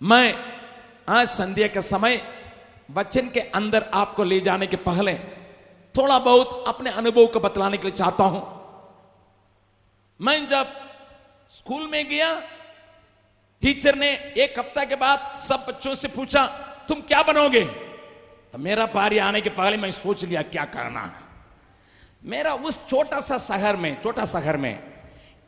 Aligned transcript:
मैं 0.00 0.34
आज 1.08 1.28
संध्या 1.28 1.66
के 1.66 1.82
समय 1.82 2.20
वचन 2.90 3.28
के 3.28 3.40
अंदर 3.40 3.82
आपको 3.94 4.24
ले 4.24 4.40
जाने 4.40 4.66
के 4.66 4.76
पहले 4.76 5.14
थोड़ा 5.94 6.18
बहुत 6.18 6.64
अपने 6.68 6.90
अनुभव 6.90 7.26
को 7.26 7.40
बतलाने 7.40 7.76
के 7.76 7.82
लिए 7.82 7.96
चाहता 7.96 8.24
हूँ। 8.24 8.42
मैं 10.20 10.46
जब 10.48 10.66
स्कूल 11.50 11.88
में 11.90 12.08
गया, 12.08 12.34
टीचर 13.62 13.94
ने 13.94 14.10
एक 14.36 14.58
हफ़्ता 14.58 14.84
के 14.84 14.96
बाद 14.96 15.36
सब 15.38 15.64
बच्चों 15.68 15.94
से 15.94 16.08
पूछा, 16.08 16.46
तुम 16.88 17.00
क्या 17.00 17.22
बनोगे? 17.22 17.64
तो 17.64 18.58
मेरा 18.58 18.86
पारी 18.86 19.18
आने 19.18 19.40
के 19.40 19.50
पहले 19.50 19.76
मैं 19.76 19.90
सोच 19.90 20.24
लिया, 20.24 20.42
क्या 20.42 20.64
करना 20.64 21.12
मेरा 22.24 22.54
उस 22.54 22.86
छोटा 22.88 23.20
सा 23.20 23.38
शहर 23.38 23.76
में, 23.76 24.02
छोटा 24.02 24.24
शहर 24.24 24.56
में 24.56 24.72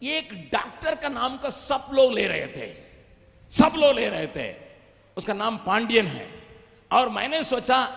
एक 0.03 0.51
डॉक्टर 0.53 0.95
का 0.95 1.09
नाम 1.09 1.37
का 1.37 1.51
सब 1.51 1.91
लोग 1.93 2.13
ले 2.13 2.27
रहे 2.29 2.47
थे। 2.47 2.88
सब 3.51 3.73
लोग 3.77 3.95
ले 3.95 4.09
रहे 4.09 4.27
थे। 4.27 4.57
उसका 5.17 5.33
नाम 5.33 5.57
पांडियन 5.57 6.07
है। 6.07 6.31
और 6.93 7.09
मैंने 7.09 7.43
सोचा, 7.43 7.89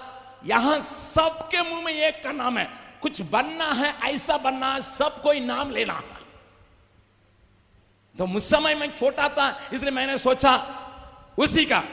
यहाँ 0.46 0.80
सबके 0.80 1.62
मुँह 1.62 1.84
में 1.84 1.94
एक 1.94 2.24
का 2.24 2.32
नाम 2.32 2.58
है। 2.58 2.70
कुछ 3.02 3.22
बनना 3.22 3.66
है, 3.66 3.98
ऐसा 4.04 4.38
बनना 4.38 4.74
है, 4.74 4.82
सब 4.82 5.22
कोई 5.22 5.40
नाम 5.40 5.72
लेना 5.72 5.94
है। 5.94 6.22
तो 8.18 8.26
मुझ 8.26 8.42
समय 8.42 8.76
मैं 8.76 8.92
छोटा 8.92 9.30
था, 9.30 9.70
इसलिए 9.74 9.92
मैंने 9.92 10.18
सोचा, 10.18 10.56
उसी 11.38 11.66
का। 11.66 11.84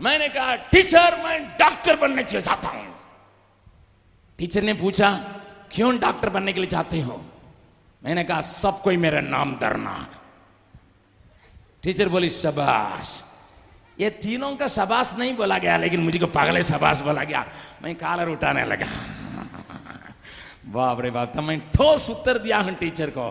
मैंने 0.00 0.28
कहा, 0.28 0.54
टीचर, 0.54 1.22
मैं 1.24 1.48
डॉक्टर 1.48 1.96
बनने 1.96 2.22
के 2.22 2.32
लिए 2.32 2.42
चाहता 2.42 2.68
हूँ। 2.68 3.00
टीचर 4.38 4.62
ने 4.62 4.74
पूछा, 4.74 5.12
क्यों 5.72 5.98
डॉक्टर 5.98 6.28
बनने 6.28 6.52
के 6.52 6.60
लिए 6.60 6.70
चाहते 6.70 7.00
हो? 7.00 7.24
मैंने 8.04 8.24
कहा, 8.24 8.40
सब 8.40 8.82
कोई 8.82 8.96
मेरा 8.96 9.20
नाम 9.20 9.58
धरना 9.58 10.08
टीचर 11.88 12.08
बोली, 12.08 12.28
शबाश। 12.28 13.10
ये 13.96 14.08
तीनों 14.20 14.56
का 14.56 14.66
शबाश 14.68 15.12
नहीं 15.18 15.32
बोला 15.36 15.56
गया, 15.58 15.76
लेकिन 15.78 16.00
मुझे 16.00 16.18
को 16.18 16.26
पागले 16.28 16.62
शबाश 16.62 17.00
बोला 17.00 17.24
गया। 17.24 17.40
मैं 17.82 17.94
कालर 17.96 18.28
उठाने 18.28 18.64
लगा। 18.64 18.88
बाप 20.68 21.00
रे 21.00 21.10
बाप 21.10 21.32
तो 21.32 21.42
मैं 21.42 21.58
ठोस 21.72 22.10
उत्तर 22.10 22.38
दिया 22.38 22.58
हूँ 22.60 22.74
टीचर 22.76 23.10
को। 23.10 23.28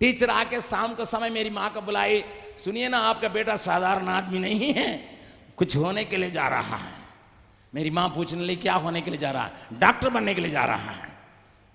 टीचर 0.00 0.30
आके 0.30 0.60
शाम 0.60 0.94
को 0.94 1.04
समय 1.04 1.30
मेरी 1.30 1.50
माँ 1.50 1.70
को 1.74 1.80
बुलाई, 1.82 2.22
सुनिए 2.54 2.88
ना, 2.88 2.98
आपका 3.00 3.28
बेटा 3.34 3.56
साधारण 3.58 4.08
आदमी 4.14 4.38
नहीं 4.38 4.72
है। 4.72 4.88
कुछ 5.58 5.76
होने 5.76 6.04
के 6.04 6.16
लिए 6.16 6.30
जा 6.30 6.48
रहा 6.48 6.76
है। 6.78 6.94
मेरी 7.74 7.90
माँ 7.90 8.08
पूछने 8.14 8.44
लगी, 8.44 8.56
क्या 8.62 8.74
होने 8.78 9.00
के 9.00 9.10
लिए 9.10 9.20
जा 9.20 9.30
रहा 9.30 9.42
है? 9.42 9.52
डॉक्टर 9.74 10.10
बनने 10.10 10.34
के 10.34 10.40
लिए 10.40 10.50
जा 10.50 10.64
रहा 10.64 10.90
है। 10.92 11.10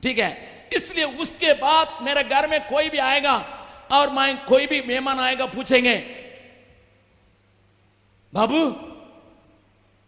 ठीक 0.04 0.20
है, 0.20 0.70
इसलिए 0.74 1.06
उसके 1.20 1.54
बाद 1.60 2.04
मेरे 2.04 2.24
घर 2.24 2.48
में 2.48 2.62
कोई 2.68 2.90
भी 2.90 2.98
आएगा 2.98 3.60
और 3.92 4.10
मैं 4.10 4.46
कोई 4.46 4.68
भी 4.68 4.82
मेहमान 4.82 5.20
आएगा, 5.20 5.46
पूछेंगे, 5.46 5.98
बाबू, 8.34 8.72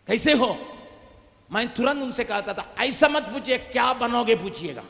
कैसे 0.08 0.34
हो? 0.34 0.70
मैं 1.52 1.74
तुरंत 1.74 2.02
उनसे 2.02 2.24
कहता 2.24 2.54
था, 2.54 2.76
ऐसा 2.80 3.08
मत 3.08 3.24
पूछिए, 3.24 3.58
क्या 3.58 3.94
बनोगे, 3.94 4.36
पूछिएगा. 4.36 4.84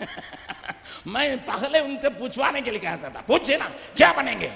मैं 1.06 1.46
पहले 1.46 1.80
उनसे 1.80 2.08
पूछवाने 2.08 2.60
के 2.60 2.70
लिए 2.70 2.80
कहता 2.80 3.10
था 3.10 3.20
पूछे 3.20 3.56
ना, 3.56 3.68
क्या 3.96 4.12
बनेंगे? 4.12 4.52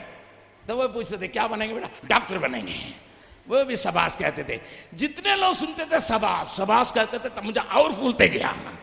तो 0.68 0.76
वो 0.76 0.88
पूछते 0.88 1.18
थे, 1.18 1.28
क्या 1.28 1.46
बनेंगे 1.46 1.74
बेटा? 1.74 1.88
डॉक्टर 2.04 2.38
बनेंगे 2.38 3.08
वो 3.48 3.64
भी 3.64 3.76
सबास 3.76 4.16
कहते 4.16 4.44
थे। 4.44 4.60
जितने 4.94 5.36
लोग 5.36 5.54
सुनते 5.54 5.84
थे 5.84 6.00
सबास 6.00 6.56
सबास 6.56 6.92
कहते 6.92 7.18
थे 7.18 7.28
तब 7.28 7.44
मुझे 7.44 7.60
और 7.60 7.94
फूलते 7.94 8.28
गया। 8.28 8.76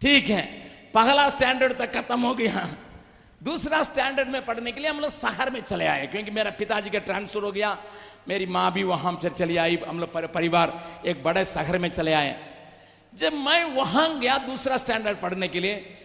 ठीक 0.00 0.28
है 0.28 0.71
पहला 0.94 1.28
स्टैंडर्ड 1.28 1.72
तक 1.78 1.94
खत्म 1.94 2.20
हो 2.20 2.34
गया। 2.34 2.68
दूसरा 3.40 3.82
स्टैंडर्ड 3.82 4.28
में 4.28 4.44
पढ़ने 4.46 4.72
के 4.72 4.80
लिए 4.80 4.90
हम 4.90 5.00
लोग 5.00 5.10
शहर 5.10 5.50
में 5.50 5.60
चले 5.60 5.86
आए, 5.86 6.06
क्योंकि 6.06 6.30
मेरा 6.30 6.50
पिताजी 6.52 6.90
का 6.90 6.98
ट्रांसफ़र 6.98 7.42
हो 7.42 7.52
गया। 7.52 7.76
मेरी 8.28 8.46
माँ 8.46 8.72
भी 8.72 8.82
वहाँ 8.84 9.18
फिर 9.22 9.32
चली 9.32 9.56
आई, 9.56 9.76
हम 9.88 9.98
लोग 10.00 10.32
परिवार 10.32 11.00
एक 11.06 11.22
बड़े 11.24 11.44
शहर 11.44 11.78
में 11.78 11.88
चले 11.90 12.12
आए। 12.12 12.36
जब 13.12 13.32
मैं 13.34 13.64
वहाँ 13.74 14.18
गया 14.18 14.36
दूसरा 14.38 14.76
स्टैंडर्ड 14.76 15.20
पढ़ने 15.20 15.48
के 15.48 15.60
लिए, 15.60 15.98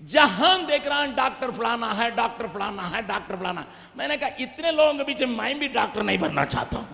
जहाँ 0.00 0.66
देख 0.66 0.86
रहा 0.86 1.00
हूँ 1.00 1.14
डॉक्टर 1.14 1.50
फलाना 1.50 1.92
है, 1.92 2.10
डॉक्टर 2.16 2.46
फलाना 2.48 2.82
है, 2.82 3.02
डॉक्टर 3.06 3.36
फलाना। 3.36 3.64
मैंने 3.96 4.16
कहा, 4.16 4.30
इतने 4.40 4.70
लोगों 4.72 4.94
के 4.94 5.04
बीच 5.04 5.22
मैं 5.22 5.58
भी 5.58 5.68
डॉक्टर 5.68 6.02
नहीं 6.02 6.18
बनना 6.18 6.44
चाहता 6.44 6.78
हूँ। 6.78 6.88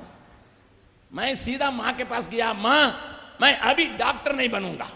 मैं 1.13 1.35
सीधा 1.35 1.71
माँ 1.71 1.93
के 1.95 2.05
पास 2.05 2.29
गया, 2.29 2.53
माँ, 2.53 3.37
मैं 3.41 3.57
अभी 3.61 3.85
डॉक्टर 3.99 4.35
नहीं 4.35 4.49
बनूँगा। 4.51 4.89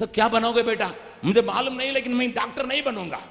तो 0.00 0.06
क्या 0.06 0.28
बनोगे 0.28 0.62
बेटा? 0.62 0.90
मुझे 1.24 1.42
मालूम 1.42 1.74
नहीं, 1.74 1.92
लेकिन 1.92 2.14
मैं 2.14 2.32
डॉक्टर 2.32 2.66
नहीं 2.66 2.82
बनूँगा। 2.82 3.22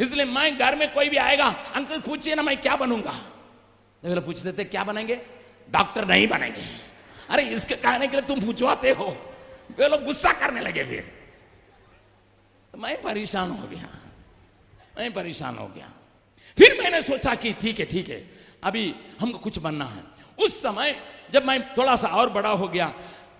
इसलिए 0.00 0.24
मैं 0.24 0.58
घर 0.58 0.76
में 0.76 0.92
कोई 0.92 1.08
भी 1.08 1.16
आएगा, 1.16 1.46
अंकल 1.46 2.00
पूछिए 2.00 2.34
ना 2.34 2.42
मैं 2.42 2.56
क्या 2.56 2.76
बनूँगा। 2.76 3.12
तो 4.02 4.14
लोग 4.14 4.24
पूछते 4.26 4.52
थे 4.52 4.64
क्या 4.64 4.84
बनेंगे 4.84 5.20
डॉक्टर 5.70 6.04
नहीं 6.04 6.28
बनेंगे। 6.28 6.62
अरे, 7.30 7.42
इसके 7.42 7.74
कहने 7.74 8.06
के 8.08 8.16
लिए 8.16 8.26
तुम 8.26 8.40
पूछवाते 8.40 8.90
हो। 8.90 9.06
वे 9.78 9.88
लोग 9.88 10.04
गुस्सा 10.04 10.32
करने 10.32 10.60
लगे 10.60 10.84
फिर। 10.84 11.12
तो 12.72 12.78
मैं 12.78 13.02
परेशान 13.02 13.50
हो 13.50 13.68
गया। 13.68 13.88
मैं 14.98 15.12
परेशान 15.12 15.58
हो 15.58 15.66
गया। 15.66 15.90
फिर 16.58 16.78
मैंने 16.82 17.02
सोचा 17.02 17.34
कि 17.34 17.52
ठीक 17.52 17.78
है 17.78 17.84
ठीक 17.84 18.08
है, 18.08 18.30
अभी 18.64 18.94
हमको 19.20 19.38
कुछ 19.38 19.58
बनना 19.58 19.84
है। 19.84 20.02
उस 20.44 20.62
समय 20.62 21.00
जब 21.32 21.44
मैं 21.44 21.74
थोड़ा 21.74 21.96
सा 21.96 22.08
और 22.08 22.30
बड़ा 22.30 22.50
हो 22.50 22.68
गया, 22.68 22.92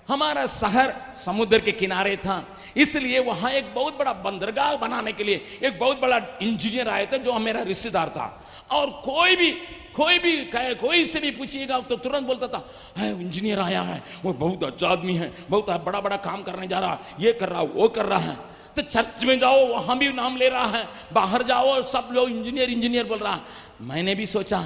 हमारा 0.09 0.47
शहर 0.47 1.15
समुद्र 1.17 1.59
के 1.59 1.73
किनारे 1.73 2.17
था। 2.17 2.58
इसलिए 2.79 3.19
वहाँ 3.21 3.51
एक 3.53 3.75
बहुत 3.75 3.99
बड़ा 3.99 4.13
बंदरगाह 4.25 4.77
बनाने 4.77 5.13
के 5.13 5.25
लिए 5.25 5.59
एक 5.63 5.79
बहुत 5.79 6.01
बड़ा 6.01 6.21
इंजीनियर 6.43 6.89
आए 6.89 7.07
थे 7.07 7.19
जो 7.19 7.39
मेरा 7.39 7.63
रिश्तेदार 7.65 8.09
था। 8.09 8.27
और 8.71 8.91
कोई 9.05 9.37
भी 9.37 9.51
कोई 9.95 10.19
भी 10.19 10.33
कहे, 10.47 10.75
कोई 10.77 11.05
से 11.07 11.21
भी 11.21 11.31
पूछिएगा 11.31 11.79
तो 11.81 11.97
तुरंत 11.99 12.27
बोलता 12.27 12.47
था, 12.49 12.63
है 12.97 13.11
इंजीनियर 13.13 13.59
आया 13.59 13.81
है, 13.83 14.03
वो 14.25 14.33
बहुत 14.33 14.65
अच्छा 14.65 14.89
आदमी 14.89 15.15
है, 15.15 15.33
बहुत 15.51 15.71
बड़ा 15.85 16.01
बड़ा 16.01 16.17
काम 16.19 16.43
करने 16.43 16.67
जा 16.67 16.79
रहा 16.79 16.93
है 16.93 17.01
ये 17.21 17.33
कर 17.33 17.49
रहा, 17.49 17.63
वो 17.63 17.89
कर 17.89 18.07
रहा 18.07 18.19
है। 18.21 18.37
तो 18.77 18.83
चर्च 18.85 19.25
में 19.25 19.39
जाओ, 19.39 19.67
वहाँ 19.69 19.99
भी 19.99 20.13
नाम 20.13 20.37
ले 20.37 20.49
रहा 20.49 20.67
है, 20.69 20.85
बाहर 21.13 21.43
जाओ 21.43 21.83
सब 21.85 22.09
लोग 22.13 22.31
इंजीनियर 22.31 22.71
इंजीनियर 22.71 23.07
बोल 23.07 23.19
रहा 23.19 23.35
है। 23.35 23.41
मैंने 23.83 24.15
भी 24.15 24.27
सोचा, 24.27 24.63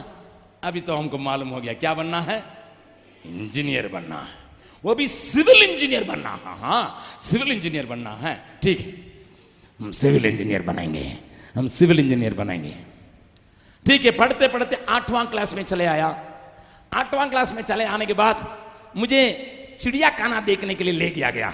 अभी 0.62 0.81
तो 0.81 0.97
हमको 0.97 1.19
मालूम 1.19 1.49
हो 1.49 1.61
गया, 1.61 1.72
क्या 1.75 1.95
बनना 1.95 2.21
है? 2.21 2.43
इंजीनियर 3.27 3.89
बनना 3.89 4.19
है। 4.19 4.41
वो 4.84 4.94
भी 4.94 5.06
सिविल 5.09 5.62
इंजीनियर 5.62 6.04
बनना 6.04 6.31
है 6.37 6.59
हाँ 6.60 7.03
सिविल 7.22 7.53
इंजीनियर 7.53 7.87
बनना 7.87 8.10
है, 8.16 8.34
ठीक 8.62 8.81
है। 8.81 8.91
हम 9.81 9.91
सिविल 9.93 10.26
इंजीनियर 10.26 10.62
बनाएँगे, 10.62 11.04
हम 11.56 11.69
सिविल 11.69 12.00
इंजीनियर 12.00 12.34
बनाएँगे। 12.34 12.75
ठीक 13.87 14.04
है, 14.04 14.10
पढ़ते 14.12 14.48
पढ़ते 14.48 14.76
आठवां 14.88 15.25
क्लास 15.26 15.54
में 15.54 15.62
चले 15.65 15.87
आया। 15.87 16.09
आठवां 16.92 17.28
क्लास 17.31 17.53
में 17.53 17.62
चले 17.62 17.84
आने 17.87 18.06
के 18.06 18.15
बाद 18.15 18.47
मुझे 18.97 19.22
चिड़िया 19.81 20.10
खाना 20.10 20.41
देखने 20.42 20.75
के 20.75 20.84
लिए 20.84 20.94
ले 20.94 21.10
गया 21.10 21.31
गया। 21.31 21.53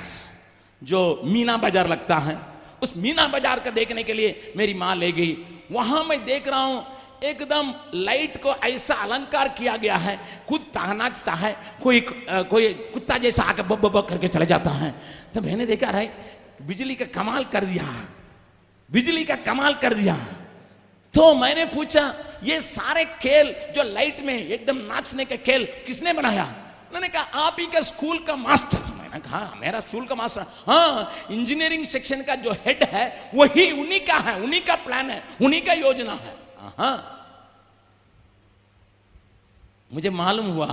जो 0.83 1.21
मीना 1.25 1.57
बाज़ार 1.57 1.89
लगता 1.89 2.17
है, 2.19 2.37
उस 2.83 2.97
मीना 2.97 3.27
बाज़ार 3.29 3.61
का 3.61 3.71
देखने 3.73 4.03
के 4.03 4.15
लिए 4.15 4.53
मेरी 4.57 4.75
माँ 4.75 4.95
ले 4.97 5.13
गई। 5.13 5.37
वहाँ 5.73 6.05
मैं 6.05 6.25
देख 6.25 6.49
रहा 6.49 6.61
हूँ 6.61 6.85
एकदम 7.23 7.73
लाइट 7.95 8.37
को 8.43 8.55
ऐसा 8.65 8.95
अलंकार 8.95 9.49
किया 9.49 9.77
गया 9.77 9.97
है 9.97 10.19
कुत्ता 10.49 10.93
नाचता 10.93 11.33
है, 11.33 11.57
कोई 11.83 12.01
कोई 12.01 12.73
कुत्ता 12.93 13.19
जैसा 13.19 13.43
आकर 13.43 13.63
बब 13.63 13.81
बब 13.81 14.07
करके 14.09 14.29
चले 14.29 14.47
जाता 14.47 14.71
है। 14.71 14.95
तो 15.35 15.41
मैंने 15.41 15.67
देखा 15.67 15.91
रहे 15.91 16.09
बिजली 16.63 16.95
का 16.95 17.05
कमाल 17.15 17.45
कर 17.45 17.65
दिया। 17.65 17.85
बिजली 18.91 19.25
का 19.25 19.37
कमाल 19.37 19.75
कर 19.75 19.95
दिया। 19.95 20.17
तो 21.15 21.35
मैंने 21.35 21.65
पूछा, 21.67 22.03
ये 22.45 22.61
सारे 22.61 23.05
खेल 23.05 23.55
जो 23.75 23.83
लाइट 23.85 24.21
में 24.21 24.35
एकदम 24.35 24.77
नाचने 24.87 25.25
के 25.25 25.37
खेल 25.39 25.65
किसने 25.87 26.13
बनाया? 26.13 26.45
उन्होंने 26.45 27.09
कहा, 27.09 27.23
आप 27.23 27.57
ही 27.61 27.67
का 27.67 27.81
स्कूल 27.83 28.19
का 28.19 28.37
मास्टर। 28.37 28.79
मैंने 28.99 29.19
कहा, 29.21 29.41
मेरा 29.61 29.81
स्कूल 29.81 30.07
का 30.07 30.15
मास्टर। 30.15 30.47
हाँ 30.67 31.27
इंजीनियरिंग 31.31 31.85
सेक्शन 31.87 32.23
का 32.23 32.35
जो 32.37 32.53
हेड 32.65 32.83
है, 32.85 33.31
वही 33.35 33.71
उन्हीं 33.73 34.01
का 34.01 34.17
है, 34.19 34.41
उन्हीं 34.41 34.61
का 34.61 34.75
प्लान 34.77 35.11
है, 35.11 35.23
उन्हीं 35.43 35.63
का 35.63 35.73
योजना 35.75 36.13
है। 36.15 36.35
हाँ। 36.59 36.97
मुझे 39.93 40.11
मालूम 40.11 40.47
हुआ 40.49 40.67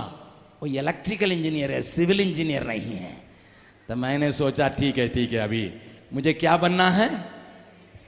वो 0.62 0.66
इलेक्ट्रिकल 0.68 1.32
इंजीनियर 1.32 1.70
है 1.72 1.80
सिविल 1.82 2.20
इंजीनियर 2.20 2.66
नहीं 2.66 2.96
है। 2.96 3.12
तो 3.88 3.96
मैंने 3.96 4.30
सोचा, 4.32 4.68
ठीक 4.68 4.98
है 4.98 5.08
ठीक 5.08 5.32
है, 5.32 5.38
अभी 5.40 5.72
मुझे 6.12 6.32
क्या 6.34 6.56
बनना 6.56 6.90
है? 6.90 7.08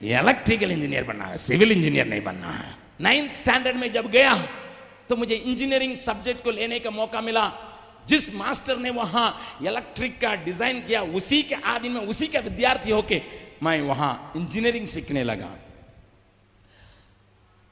इलेक्ट्रिकल 0.02 0.70
इंजीनियर 0.70 1.04
बनना 1.04 1.24
है 1.24 1.36
सिविल 1.38 1.72
इंजीनियर 1.72 2.06
नहीं 2.06 2.22
बनना 2.22 2.50
है। 2.52 2.74
नाइन्थ 3.00 3.32
स्टैंडर्ड 3.34 3.76
में 3.76 3.90
जब 3.92 4.10
गया 4.10 4.34
तो 5.08 5.16
मुझे 5.16 5.34
इंजीनियरिंग 5.34 5.96
सब्जेक्ट 5.96 6.44
को 6.44 6.50
लेने 6.50 6.78
का 6.78 6.90
मौका 6.90 7.20
मिला। 7.20 7.50
जिस 8.08 8.34
मास्टर 8.34 8.76
ने 8.78 8.90
वहाँ 8.90 9.28
इलेक्ट्रिक 9.62 10.20
का 10.20 10.34
डिज़ाइन 10.44 10.80
किया, 10.82 11.02
उसी 11.02 11.42
के 11.42 11.54
आदि 11.54 11.88
में 11.88 12.00
उसी 12.02 12.26
के 12.26 12.38
विद्यार्थी 12.40 12.90
होके 12.90 13.20
मैं 13.62 13.80
वहाँ 13.82 14.32
इंजीनियरिंग 14.36 14.86
सीखने 14.86 15.24
लगा। 15.24 15.50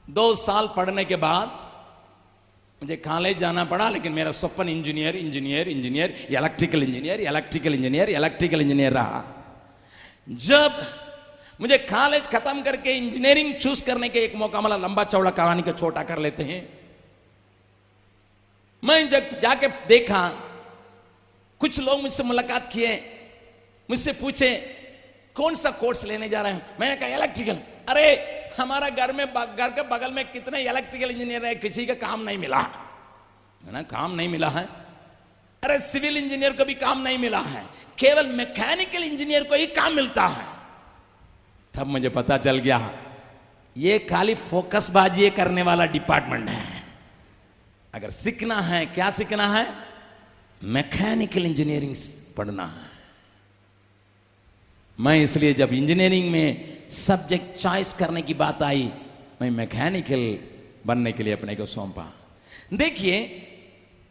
दो 0.07 0.35
साल 0.37 0.67
पढ़ने 0.75 1.03
के 1.05 1.15
बाद 1.17 1.47
मुझे 2.81 2.95
कॉलेज 2.97 3.37
जाना 3.37 3.63
पड़ा, 3.65 3.89
लेकिन 3.89 4.11
मेरा 4.11 4.31
सपन 4.31 4.69
engineer 4.69 5.15
engineer 5.15 5.69
engineer 5.69 6.27
electrical 6.31 6.83
engineer 6.83 7.19
electrical 7.21 7.73
engineer 7.73 8.09
electrical 8.09 8.61
engineer 8.61 8.93
रहा। 8.93 9.23
जब 10.29 10.81
मुझे 11.61 11.77
कॉलेज 11.89 12.23
खत्म 12.25 12.61
करके 12.61 12.93
इंजीनियरिंग 12.93 13.53
चूज़ 13.55 13.83
करने 13.85 14.09
के 14.09 14.19
एक 14.19 14.35
मौका 14.35 14.61
मिला, 14.61 14.77
लंबा 14.77 15.03
चौड़ा 15.03 15.31
कहानी 15.31 15.61
को 15.61 15.71
छोटा 15.73 16.03
कर 16.03 16.19
लेते 16.19 16.43
हैं। 16.43 16.61
मैं 18.83 19.09
जब 19.09 19.39
जाके 19.41 19.67
देखा, 19.87 20.27
कुछ 21.61 21.79
लोग 21.79 22.01
मुझसे 22.01 22.23
मुलाकात 22.23 22.69
किए, 22.73 22.95
मुझसे 23.89 24.11
पूछे, 24.13 24.49
कौन 25.35 25.55
सा 25.55 25.69
कोर्स 25.73 26.03
लेने 26.05 26.29
जा 26.29 26.41
रहे 26.41 26.53
हैं? 26.53 26.61
मैंने 26.79 26.95
कहा 26.95 27.07
इलेक्ट्रिकल 27.17 27.57
अरे 27.89 28.05
हमारा 28.57 28.89
घर 28.89 29.13
में 29.13 29.25
घर 29.33 29.69
के 29.69 29.81
बगल 29.81 30.11
में 30.11 30.31
कितने 30.31 30.59
इलेक्ट्रिकल 30.59 31.11
इंजीनियर 31.11 31.45
है, 31.45 31.55
किसी 31.55 31.85
का 31.85 31.93
काम 31.93 32.21
नहीं 32.21 32.37
मिला। 32.37 32.59
है 33.65 33.71
ना, 33.71 33.81
काम 33.81 34.15
नहीं 34.15 34.29
मिला 34.29 34.49
है। 34.49 34.65
अरे 35.63 35.79
सिविल 35.79 36.17
इंजीनियर 36.17 36.53
को 36.53 36.65
भी 36.65 36.73
काम 36.73 37.01
नहीं 37.01 37.17
मिला 37.17 37.39
है। 37.39 37.65
केवल 37.99 38.27
मैकेनिकल 38.27 39.03
इंजीनियर 39.03 39.43
को 39.43 39.55
ही 39.55 39.67
काम 39.67 39.93
मिलता 39.93 40.27
है। 40.27 40.45
तब 41.73 41.87
मुझे 41.87 42.09
पता 42.09 42.37
चल 42.37 42.57
गया, 42.57 42.99
ये 43.77 43.99
खाली 43.99 44.35
फोकस 44.35 44.89
बाजी 44.89 45.29
करने 45.29 45.61
वाला 45.61 45.85
डिपार्टमेंट 45.85 46.49
है। 46.49 46.83
अगर 47.93 48.09
सीखना 48.09 48.61
है, 48.61 48.85
क्या 48.85 49.09
सीखना 49.09 49.47
है? 49.47 49.73
मैकेनिकल 50.63 51.45
इंजीनियरिंग 51.45 51.95
पढ़ना 52.37 52.65
है। 52.65 52.87
मैं 54.99 55.15
इसलिए 55.15 55.53
जब 55.53 55.73
इंजीनियरिंग 55.73 56.31
में 56.31 56.76
सब्जेक्ट 56.89 57.59
चॉइस 57.59 57.93
करने 57.93 58.21
की 58.21 58.33
बात 58.33 58.63
आई। 58.63 58.91
मैं 59.41 59.49
मैकेनिकल 59.51 60.37
बनने 60.85 61.11
के 61.11 61.23
लिए 61.23 61.33
अपने 61.33 61.55
को 61.55 61.65
सौंपा। 61.65 62.13
देखिए, 62.73 63.19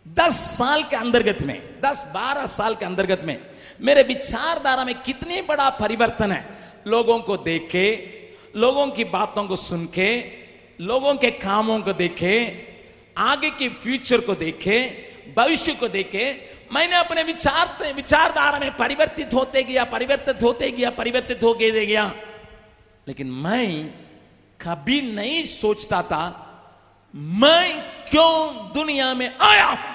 दस 0.09 0.33
साल 0.59 0.83
के 0.83 0.97
अंतर्गत 0.97 1.43
में, 1.43 1.81
दस 1.81 2.05
बारह 2.15 2.47
साल 2.47 2.75
के 2.75 2.85
अंतर्गत 2.85 3.21
में, 3.25 3.39
मेरे 3.81 4.03
विचारधारा 4.03 4.85
में 4.85 4.95
कितनी 4.95 5.43
बड़ा 5.43 5.71
परिवर्तन 5.71 6.33
है। 6.33 6.45
लोगों 6.87 7.19
को 7.19 7.37
देख 7.37 7.69
के 7.71 7.87
लोगों 8.57 8.87
की 8.87 9.05
बातों 9.05 9.45
को 9.45 9.57
सुन 9.57 9.87
के 9.87 10.25
लोगों 10.81 11.15
के 11.15 11.31
कामों 11.31 11.81
को 11.81 11.93
देखे, 11.93 12.35
आगे 13.17 13.51
के 13.51 13.69
फ्यूचर 13.69 14.21
को 14.21 14.35
देखे, 14.35 14.79
भविष्य 15.37 15.73
को 15.73 15.89
देखे, 15.89 16.25
मैंने 16.73 16.97
अपने 16.97 17.23
विचार, 17.23 17.93
विचारधारा 17.93 18.59
में 18.59 18.77
परिवर्तित 18.77 19.35
होते 19.35 19.63
गया, 19.63 19.85
परिवर्तित 19.85 20.43
होते 20.43 20.71
गया, 20.71 20.91
परिवर्तित 20.91 21.45
हो 21.45 21.55
गया। 21.55 22.15
लेकिन 23.07 23.31
मैं 23.31 23.89
कभी 24.61 25.01
नहीं 25.03 25.45
सोचता 25.45 26.03
था, 26.03 26.25
मैं 27.15 27.81
क्यों 28.11 28.73
दुनिया 28.73 29.15
में 29.15 29.37
आया? 29.39 29.93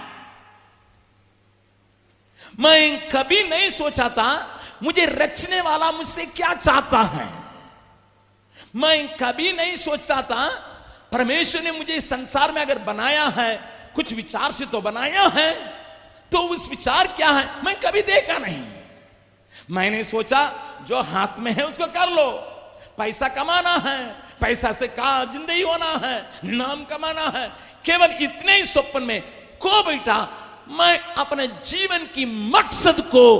मैं 2.59 3.09
कभी 3.09 3.43
नहीं 3.43 3.69
सोचा 3.69 4.09
था, 4.09 4.59
मुझे 4.83 5.05
रचने 5.05 5.61
वाला 5.61 5.91
मुझसे 5.91 6.25
क्या 6.25 6.53
चाहता 6.53 7.01
है? 7.01 7.29
मैं 8.75 9.17
कभी 9.17 9.51
नहीं 9.53 9.75
सोचता 9.75 10.21
था, 10.21 10.47
परमेश्वर 11.11 11.61
ने 11.61 11.71
मुझे 11.71 12.01
संसार 12.01 12.51
में 12.51 12.61
अगर 12.61 12.77
बनाया 12.77 13.27
है, 13.27 13.55
कुछ 13.95 14.13
विचार 14.13 14.51
से 14.51 14.65
तो 14.65 14.81
बनाया 14.81 15.27
है 15.27 15.51
तो 16.31 16.39
उस 16.39 16.69
विचार 16.69 17.07
क्या 17.07 17.29
है? 17.29 17.63
मैं 17.63 17.75
कभी 17.79 18.01
देखा 18.01 18.37
नहीं। 18.37 18.63
मैंने 19.71 20.03
सोचा, 20.03 20.51
जो 20.87 21.01
हाथ 21.01 21.39
में 21.39 21.51
है 21.51 21.67
उसको 21.67 21.85
कर 21.85 22.09
लो। 22.09 22.50
पैसा 22.97 23.27
कमाना 23.29 23.75
है, 23.79 23.99
पैसा 24.41 24.71
से 24.71 24.87
कहा 24.89 25.23
ज़िंदगी 25.25 25.61
होना 25.61 25.91
है, 26.03 26.17
नाम 26.45 26.83
कमाना 26.85 27.27
है। 27.29 27.47
केवल 27.85 28.15
इतने 28.21 28.55
ही 28.55 28.65
स्वप्न 28.65 29.03
में, 29.03 29.21
को 29.61 29.83
बेटा, 29.83 30.17
मैं 30.69 30.97
अपने 31.17 31.47
जीवन 31.47 32.05
की 32.15 32.25
मकसद 32.25 33.01
को 33.07 33.39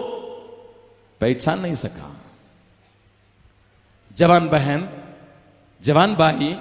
पहचान 1.21 1.59
नहीं 1.59 1.75
सका। 1.75 2.09
जवान 4.18 4.48
बहन, 4.50 4.89
जवान 5.81 6.15
भाई, 6.15 6.56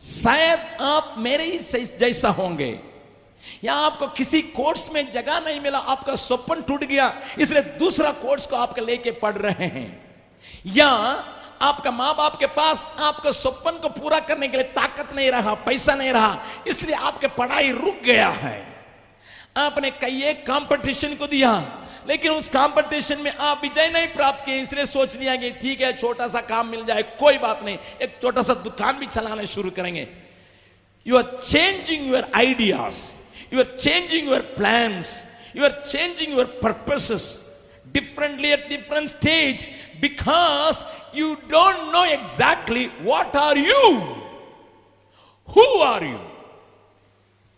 शायद 0.00 0.60
आप 0.82 1.14
मेरे 1.18 1.44
ही 1.44 1.58
जैसा 1.98 2.28
होंगे, 2.30 2.78
या 3.64 3.74
आपको 3.76 4.06
किसी 4.10 4.40
कोर्स 4.44 4.90
में 4.92 5.10
जगह 5.12 5.40
नहीं 5.40 5.60
मिला, 5.60 5.78
आपका 5.78 6.14
स्वप्न 6.16 6.62
टूट 6.62 6.84
गया, 6.84 7.12
इसलिए 7.38 7.62
दूसरा 7.78 8.10
कोर्स 8.18 8.46
को 8.46 8.56
आपके 8.56 8.80
लेके 8.80 9.10
पढ़ 9.20 9.36
रहे 9.36 9.66
हैं। 9.66 9.88
या 10.66 10.90
आपका 11.60 11.90
माँ 11.90 12.14
बाप 12.16 12.38
के 12.40 12.46
पास 12.48 12.84
आपके 12.98 13.32
सपन 13.32 13.78
को 13.78 13.88
पूरा 13.90 14.18
करने 14.20 14.48
के 14.48 14.56
लिए 14.56 14.66
ताकत 14.72 15.14
नहीं 15.14 15.30
रहा, 15.30 15.54
पैसा 15.60 15.94
नहीं 15.94 16.12
रहा, 16.12 16.38
इसलिए 16.66 16.94
आपके 16.96 17.26
पढ़ाई 17.36 17.72
रुक 17.72 18.00
गया 18.04 18.28
है। 18.28 18.56
आपने 19.56 19.90
कई 19.92 20.22
एक 20.24 20.46
कंपटीशन 20.46 21.14
को 21.16 21.26
दिया, 21.26 21.52
लेकिन 22.08 22.32
उस 22.32 22.48
कंपटीशन 22.48 23.20
में 23.20 23.30
आप 23.30 23.60
विजय 23.62 23.90
नहीं 23.90 24.06
प्राप्त 24.14 24.44
किए, 24.44 24.60
इसलिए 24.62 24.86
सोच 24.86 25.16
लिया 25.16 25.36
कि 25.36 25.50
ठीक 25.60 25.80
है 25.80 25.92
छोटा 25.96 26.28
सा 26.28 26.40
काम 26.42 26.68
मिल 26.68 26.84
जाए, 26.84 27.02
कोई 27.20 27.38
बात 27.38 27.62
नहीं, 27.64 27.78
एक 28.02 28.18
छोटा 28.22 28.42
सा 28.42 28.54
दुकान 28.64 28.98
भी 28.98 29.06
चलाना 29.08 29.44
शुरू 29.44 29.70
करेंगे। 29.70 30.06
You 31.06 31.16
are 31.16 31.36
changing 31.42 32.08
your 32.10 32.30
ideas 32.36 33.04
you 33.52 33.60
are 33.60 33.76
changing 33.76 34.28
your 34.28 34.40
plans 34.56 35.22
you 35.56 35.64
are 35.64 35.82
changing 35.86 36.36
your 36.38 36.58
purposes 36.62 37.28
differently 37.94 38.50
at 38.54 38.60
different 38.70 39.10
stage 39.10 39.62
because 40.00 40.84
you 41.14 41.36
don't 41.48 41.92
know 41.92 42.04
exactly 42.04 42.86
what 42.86 43.36
are 43.36 43.56
you. 43.56 43.98
Who 45.48 45.80
are 45.80 46.04
you? 46.04 46.20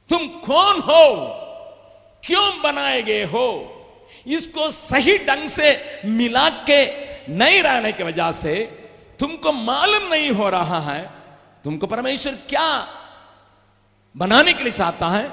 तुम 0.09 0.29
कौन 0.29 0.81
हो? 0.81 1.39
क्यों 2.25 2.63
बनाए 2.63 3.03
गए 3.03 3.25
हो? 3.25 3.79
इसको 4.27 4.71
सही 4.71 5.19
ढंग 5.19 5.49
से 5.49 6.01
मिला 6.05 6.49
के 6.49 7.13
नहीं 7.33 7.63
रहने 7.63 7.93
की 7.93 8.03
वजह 8.03 8.33
से 8.33 8.55
तुमको 9.19 9.53
मालूम 9.53 10.09
नहीं 10.09 10.31
हो 10.31 10.49
रहा 10.49 10.81
है। 10.81 11.11
तुमको 11.65 11.87
परमेश्वर 11.87 12.33
क्या 12.33 12.89
बनाने 14.17 14.53
के 14.53 14.63
लिए 14.63 14.73
चाहता 14.73 15.09
है 15.09 15.29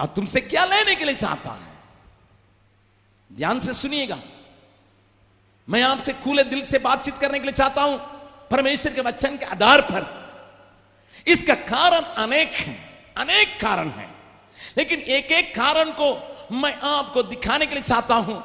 और 0.00 0.06
तुमसे 0.06 0.40
क्या 0.40 0.64
लेने 0.64 0.94
के 0.94 1.04
लिए 1.04 1.14
चाहता 1.14 1.50
है? 1.50 1.72
ध्यान 3.36 3.60
से 3.60 3.72
सुनिएगा। 3.72 4.18
मैं 5.68 5.82
आपसे 5.82 6.12
खुले 6.12 6.44
दिल 6.44 6.62
से 6.64 6.78
बातचीत 6.78 7.14
करने 7.14 7.38
के 7.38 7.44
लिए 7.44 7.52
चाहता 7.52 7.82
हूँ, 7.82 7.98
परमेश्वर 8.50 8.92
के 8.92 9.00
वचन 9.00 9.36
के 9.36 9.44
आधार 9.44 9.80
पर। 9.80 10.06
इसका 11.26 11.54
कारण 11.54 12.00
अनेक 12.22 12.52
है, 12.52 12.76
अनेक 13.16 13.60
कारण 13.60 13.88
है। 13.88 14.08
लेकिन 14.78 15.00
एक 15.00 15.32
एक 15.32 15.54
कारण 15.54 15.90
को 15.90 16.08
मैं 16.52 16.74
आपको 16.74 17.22
दिखाने 17.22 17.66
के 17.66 17.74
लिए 17.74 17.82
चाहता 17.82 18.14
हूँ। 18.14 18.42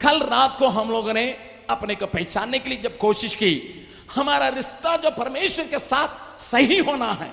कल 0.00 0.20
रात 0.20 0.56
को 0.56 0.68
हम 0.68 0.90
लोगों 0.90 1.12
ने 1.12 1.26
अपने 1.70 1.94
को 1.94 2.06
पहचानने 2.06 2.58
के 2.58 2.70
लिए 2.70 2.78
जब 2.78 2.96
कोशिश 2.98 3.34
की, 3.34 3.86
हमारा 4.14 4.48
रिश्ता 4.48 4.96
जो 4.96 5.10
परमेश्वर 5.10 5.66
के 5.66 5.78
साथ 5.78 6.38
सही 6.40 6.78
होना 6.78 7.12
है, 7.12 7.30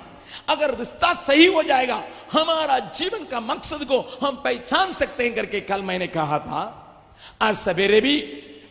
अगर 0.49 0.77
रिश्ता 0.77 1.13
सही 1.13 1.45
हो 1.45 1.63
जाएगा, 1.63 2.03
हमारा 2.33 2.79
जीवन 2.79 3.23
का 3.25 3.39
मकसद 3.39 3.85
को 3.85 3.99
हम 4.23 4.35
पहचान 4.35 4.91
सकते 4.91 5.23
हैं 5.23 5.33
करके 5.35 5.61
कल 5.61 5.81
मैंने 5.81 6.07
कहा 6.07 6.39
था, 6.39 6.61
आज 7.41 7.55
सवेरे 7.55 8.01
भी 8.01 8.19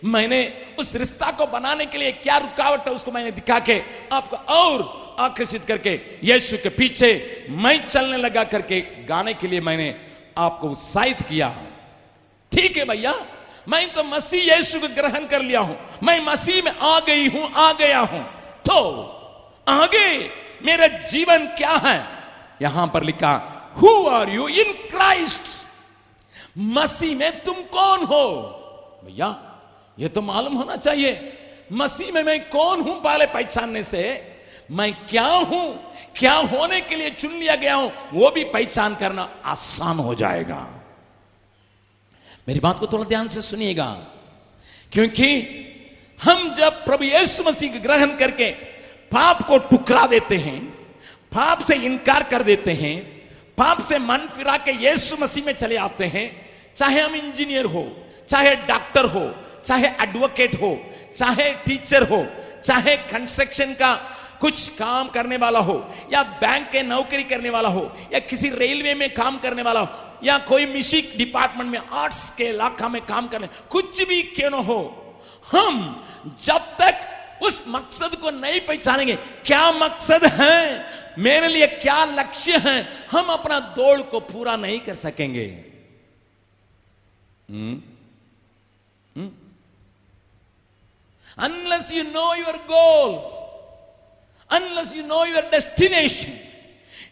मैंने 0.05 0.41
उस 0.79 0.95
रिश्ता 0.97 1.31
को 1.31 1.47
बनाने 1.47 1.87
के 1.87 1.99
लिए 1.99 2.13
क्या 2.13 2.37
रुकावट 2.39 2.89
है 2.89 2.95
उसको 2.95 3.13
मैंने 3.13 3.31
दिखा 3.33 3.59
के 3.59 3.81
आपको 4.13 4.37
और 4.55 5.17
आकर्षित 5.21 5.65
करके 5.65 6.01
यीशु 6.25 6.57
के 6.63 6.69
पीछे 6.69 7.09
मैं 7.51 7.77
चलने 7.87 8.17
लगा 8.17 8.45
करके 8.45 8.81
गाने 9.07 9.35
के 9.35 9.49
लिए 9.49 9.61
मैंने 9.61 9.95
आपको 10.39 10.69
उत्साहित 10.69 11.23
किया 11.23 11.49
ठीक 12.53 12.77
है 12.77 12.85
भैया, 12.85 13.15
मैं 13.69 13.93
तो 13.93 14.05
मसीह 14.05 14.55
यीशु 14.55 14.81
को 14.81 14.89
ग्रहण 14.95 15.27
कर 15.27 15.43
लिया 15.43 15.61
हूँ। 15.61 15.77
मैं 16.03 16.19
मसीह 16.25 16.63
में 16.65 16.73
आ 16.73 16.99
गई 17.01 17.29
हूँ, 17.29 17.51
आ 17.53 17.73
गया 17.73 18.01
हूँ। 18.01 18.23
तो 18.65 18.79
आगे 19.69 20.09
मेरा 20.65 20.87
जीवन 20.87 21.47
क्या 21.57 21.73
है? 21.85 21.99
यहाँ 22.63 22.87
पर 22.95 23.03
लिखा 23.03 23.33
who 23.77 23.91
are 24.09 24.31
you 24.31 24.47
in 24.49 24.73
Christ 24.91 25.65
मसीह 26.59 27.17
में 27.17 27.43
तुम 27.45 27.63
कौन 27.73 28.05
हो? 28.05 28.25
भैया 29.05 29.29
ये 29.99 30.09
तो 30.09 30.23
मालूम 30.23 30.55
होना 30.55 30.77
चाहिए। 30.77 31.39
मसीह 31.73 32.13
में 32.13 32.23
मैं 32.23 32.51
कौन 32.51 32.81
हूँ 32.81 33.03
पहले 33.03 33.27
पहचानने 33.27 33.83
से? 33.83 34.33
मैं 34.71 35.07
क्या 35.07 35.27
हूँ? 35.27 35.93
क्या 36.17 36.33
होने 36.33 36.81
के 36.81 36.97
लिए 36.97 37.11
चुन 37.11 37.33
लिया 37.33 37.55
गया 37.55 37.75
हूँ? 37.75 37.93
वो 38.13 38.31
भी 38.31 38.45
पहचान 38.45 38.95
करना 38.95 39.29
आसान 39.45 39.99
हो 39.99 40.15
जाएगा। 40.15 40.83
मेरी 42.49 42.61
बात 42.61 42.79
को 42.79 42.87
थोड़ा 42.87 43.05
ध्यान 43.05 43.29
से 43.29 43.43
सुनिएगा। 43.43 43.91
क्योंकि 44.93 45.29
हम 46.25 46.55
जब 46.55 46.85
प्रभु 46.85 47.05
यीशु 47.05 47.45
मसीह 47.45 47.73
को 47.73 47.81
ग्रहण 47.81 48.17
करके 48.17 48.51
पाप 49.13 49.43
को 49.43 49.59
टुकरा 49.59 50.07
देते 50.07 50.37
हैं, 50.37 50.65
पाप 51.35 51.63
से 51.63 51.75
इनकार 51.75 52.23
कर 52.23 52.43
देते 52.43 52.73
हैं, 52.73 53.07
पाप 53.59 53.81
से 53.81 53.99
मन 53.99 54.19
फिरा 54.19 54.57
के 54.57 54.73
यीशु 54.73 55.17
मसीह 55.21 55.45
में 55.45 55.53
चले 55.53 55.77
आते 55.77 56.05
हैं, 56.05 56.51
चाहे 56.77 57.01
हम 57.01 57.15
इंजीनियर 57.15 57.65
हो, 57.65 57.97
चाहे 58.29 58.55
डॉक्टर 58.57 59.05
हो 59.05 59.35
चाहे 59.67 59.89
एडवोकेट 60.03 60.55
हो, 60.61 60.79
चाहे 61.17 61.53
टीचर 61.67 62.03
हो, 62.09 62.27
चाहे 62.65 62.97
कंस्ट्रक्शन 62.97 63.73
का 63.75 63.95
कुछ 64.41 64.69
काम 64.69 65.09
करने 65.09 65.37
वाला 65.37 65.59
हो, 65.59 65.77
या 66.13 66.23
बैंक 66.41 66.69
के 66.71 66.83
नौकरी 66.83 67.25
करने 67.25 67.51
वाला 67.51 67.69
हो, 67.69 67.91
या 68.13 68.19
किसी 68.19 68.49
रेलवे 68.51 68.95
में 68.95 69.09
काम 69.15 69.39
करने 69.39 69.63
वाला 69.63 69.81
हो, 69.81 69.89
या 70.25 70.39
कोई 70.39 70.67
म्यूज़िक 70.67 71.13
डिपार्टमेंट 71.19 71.71
में 71.71 71.79
आर्ट्स 71.79 72.31
के 72.31 72.45
इलाका 72.45 72.89
में 72.89 73.01
काम 73.07 73.29
करने, 73.29 73.49
कुछ 73.71 74.03
भी 74.09 74.23
क्यों 74.37 74.51
न 74.51 74.55
हो, 74.65 74.81
हम 75.53 76.05
जब 76.43 76.63
तक 76.81 76.95
उस 77.43 77.65
मकसद 77.69 78.15
को 78.17 78.31
नहीं 78.31 78.61
पहचानेंगे, 78.61 79.17
क्या 79.47 79.71
मकसद 79.73 80.25
है, 80.35 80.87
मेरे 81.19 81.49
लिए 81.49 81.67
क्या 81.83 82.05
लक्ष्य 82.05 82.59
है, 82.65 82.77
हम 83.11 83.27
अपना 83.33 83.59
दौड़ 83.77 84.01
को 84.03 84.21
पूरा 84.21 84.57
नहीं 84.57 84.81
कर 84.81 84.95
सकेंगे। 84.95 85.47
Unless 87.49 87.83
you 89.17 89.46
know 91.39 92.35
your 92.35 92.57
goal 92.71 93.15
unless 94.51 94.95
you 94.97 95.03
know 95.07 95.25
your 95.25 95.51
destination 95.51 96.39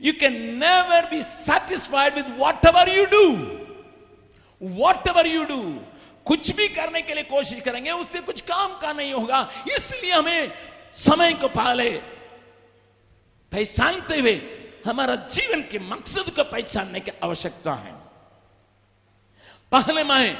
you 0.02 0.12
can 0.20 0.32
never 0.58 1.10
be 1.10 1.22
satisfied 1.22 2.14
with 2.14 2.34
whatever 2.66 2.88
you 2.88 3.04
do 3.04 3.24
whatever 5.08 5.26
you 5.26 5.44
do 5.44 5.60
कुछ 6.26 6.54
भी 6.56 6.68
करने 6.68 7.00
के 7.02 7.14
लिए 7.14 7.22
कोशिश 7.22 7.60
करेंगे, 7.60 7.90
उससे 7.90 8.20
कुछ 8.20 8.40
काम 8.40 8.78
का 8.78 8.92
नहीं 8.92 9.12
होगा। 9.12 9.48
इसलिए 9.76 10.12
हमें 10.12 10.52
समय 10.94 11.32
को 11.32 11.48
पहले 11.48 11.90
पहचानते 13.52 14.20
हुए 14.20 14.34
हमारा 14.86 15.14
जीवन 15.14 15.62
के 15.62 15.78
मकसद 15.78 16.30
को 16.30 16.44
पहचानने 16.44 17.00
की 17.00 17.10
आवश्यकता 17.22 17.74
है। 17.74 17.92
पहले 19.72 20.04
मैं, 20.04 20.38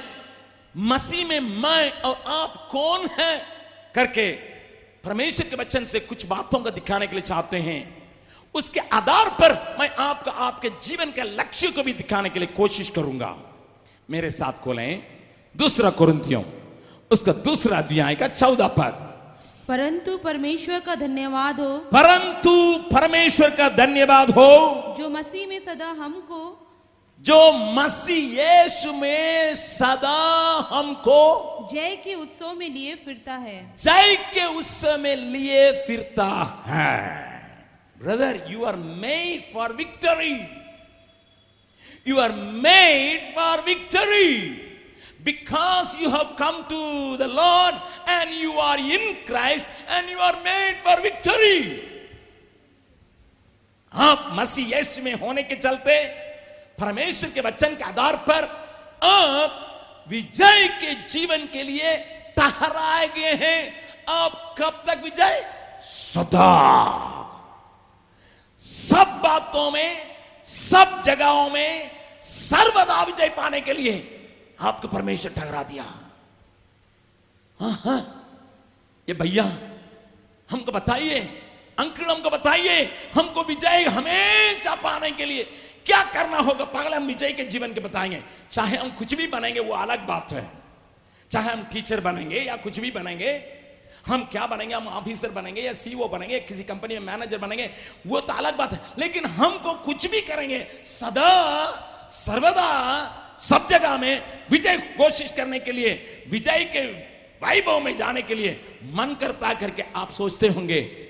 मसीह 0.75 1.26
में 1.29 1.41
मैं 1.41 1.91
और 2.03 2.25
आप 2.26 2.69
कौन 2.73 3.07
है? 3.19 3.53
करके 3.95 4.33
परमेश्वर 5.05 5.47
के 5.47 5.57
वचन 5.57 5.85
से 5.85 6.01
कुछ 6.01 6.27
बातों 6.27 6.59
को 6.59 6.71
दिखाने 6.71 7.07
के 7.07 7.13
लिए 7.13 7.23
चाहते 7.23 7.57
हैं। 7.57 8.13
उसके 8.55 8.81
आधार 8.81 9.29
पर 9.29 9.77
मैं 9.81 9.91
आपको 9.99 10.31
आपके 10.31 10.71
जीवन 10.83 11.11
के 11.11 11.23
लक्ष्य 11.23 11.69
को 11.69 11.83
भी 11.83 11.93
दिखाने 11.93 12.31
के 12.31 12.39
लिए 12.39 12.49
कोशिश 12.49 12.89
करूँगा। 12.89 13.39
मेरे 14.11 14.31
साथ 14.31 14.53
खोलें। 14.53 15.07
दूसरा 15.57 15.91
कुरंतियों 15.91 16.43
उसका 17.11 17.33
दूसरा 17.33 17.79
अध्याय 17.79 18.15
का 18.15 18.29
चौदह 18.29 18.69
पद। 18.69 19.15
परंतु 19.69 20.19
परमेश्वर 20.19 20.81
का 20.81 20.95
धन्यवाद 20.95 21.61
हो। 21.61 21.79
परंतु 21.79 22.83
परमेश्वर 22.83 23.51
का 23.51 23.69
धन्यवाद 23.69 24.31
हो। 24.31 24.49
जो 24.99 25.09
मसीह 25.09 25.47
में 25.47 25.61
सदा 25.65 25.87
हमको 25.87 26.63
जो 27.26 27.37
मसीह 27.52 28.40
यीशु 28.40 28.93
में 28.93 29.54
सदा 29.54 30.19
हमको 30.71 31.69
जय 31.73 31.97
के 32.04 32.14
उत्सव 32.14 32.52
में 32.54 32.69
लिए 32.71 32.95
फिरता 33.04 33.35
है। 33.45 33.75
जय 33.83 34.16
के 34.35 34.45
उत्सव 34.59 34.99
में 35.00 35.16
लिए 35.16 35.71
फिरता 35.87 36.28
है। 36.66 36.99
Brother 38.02 38.40
you 38.50 38.64
are 38.64 38.76
made 38.76 39.43
for 39.54 39.73
victory 39.76 40.35
you 42.09 42.19
are 42.21 42.33
made 42.66 43.35
for 43.37 43.64
victory 43.66 44.61
because 45.26 45.93
you 45.99 46.11
have 46.11 46.33
come 46.38 46.57
to 46.71 46.78
the 47.16 47.26
Lord 47.26 47.76
and 48.14 48.35
you 48.38 48.50
are 48.64 48.76
in 48.97 49.04
Christ 49.28 49.71
and 49.88 50.11
you 50.11 50.19
are 50.19 50.37
made 50.49 50.83
for 50.85 50.97
victory. 51.07 51.61
आप 53.93 54.28
मसीह 54.40 54.76
यीशु 54.76 55.02
में 55.02 55.14
होने 55.23 55.43
के 55.43 55.57
चलते 55.57 55.97
परमेश्वर 56.78 57.31
के 57.31 57.40
वचन 57.40 57.75
के 57.76 57.85
आधार 57.85 58.16
पर 58.28 58.45
आप 59.02 60.07
विजय 60.09 60.69
के 60.81 60.95
जीवन 61.09 61.47
के 61.52 61.62
लिए 61.62 61.97
ठहराए 62.38 63.09
गए 63.09 63.35
हैं। 63.43 63.61
आप 64.09 64.54
कब 64.59 64.83
तक 64.87 65.00
विजय? 65.04 65.40
सदा। 65.81 66.50
सब 68.62 69.21
बातों 69.23 69.71
में, 69.71 70.16
सब 70.47 71.00
जगहों 71.04 71.49
में 71.50 71.90
सर्वदा 72.21 73.02
विजय 73.02 73.28
पाने 73.28 73.61
के 73.61 73.73
लिए 73.73 73.95
आपको 74.61 74.88
परमेश्वर 74.88 75.33
ठहरा 75.33 75.62
दिया। 75.62 75.85
हाँ 77.61 77.81
हाँ 77.85 78.00
ये 79.09 79.14
भैया, 79.14 79.45
हमको 80.49 80.73
बताइए 80.73 81.21
अंकल 81.78 82.04
हमको 82.04 82.31
बताइए, 82.31 82.85
हमको 83.14 83.43
विजय 83.43 83.85
हमेशा 83.85 84.75
पाने 84.75 85.11
के 85.11 85.25
लिए 85.25 85.45
क्या 85.87 86.03
करना 86.03 86.37
होगा? 86.37 86.64
पागल 86.64 86.95
हम 86.95 87.07
विजय 87.07 87.33
के 87.33 87.45
जीवन 87.45 87.75
के 87.75 87.81
बताएँगे। 87.81 88.23
चाहे 88.50 88.76
हम 88.76 88.91
कुछ 88.91 89.14
भी 89.14 89.26
बनेंगे, 89.26 89.61
वो 89.61 89.75
अलग 89.75 90.07
बात 90.07 90.33
है। 90.33 90.50
चाहे 91.31 91.50
हम 91.50 91.64
टीचर 91.73 92.00
बनेंगे 92.00 92.41
या 92.41 92.57
कुछ 92.57 92.81
भी 92.81 92.91
बनेंगे, 92.91 93.55
हम 94.07 94.29
क्या 94.33 94.47
बनेंगे? 94.47 94.75
हम 94.75 94.88
ऑफिसर 94.88 95.29
बनेंगे 95.29 95.62
या 95.62 95.73
सीईओ 95.73 96.09
बनेंगे, 96.09 96.41
किसी 96.41 96.62
कंपनी 96.62 96.99
में 96.99 97.07
मैनेजर 97.07 97.38
बनेंगे, 97.38 97.71
वो 98.07 98.21
तो 98.21 98.33
अलग 98.33 98.57
बात 98.57 98.73
है। 98.73 98.81
लेकिन 98.99 99.25
हमको 99.25 99.75
कुछ 99.75 100.07
भी 100.07 100.21
करेंगे, 100.21 100.67
सदा, 100.85 102.09
सर्वदा, 102.11 103.21
सब 103.38 103.69
जगह 103.69 103.97
में 103.97 104.47
विजय 104.50 104.76
कोशिश 104.76 105.31
करने 105.31 105.59
के 105.59 105.73
लिए, 105.73 106.25
विजय 106.29 106.64
के 106.64 107.14
वैभव 107.47 107.81
में 107.81 107.97
जाने 107.97 108.23
के 108.23 108.35
लिए 108.35 108.79
मन 108.85 109.17
करता 109.21 109.55
करके 109.55 109.85
आप 109.97 110.11
सोचते 110.11 110.49
होंगे। 110.49 111.09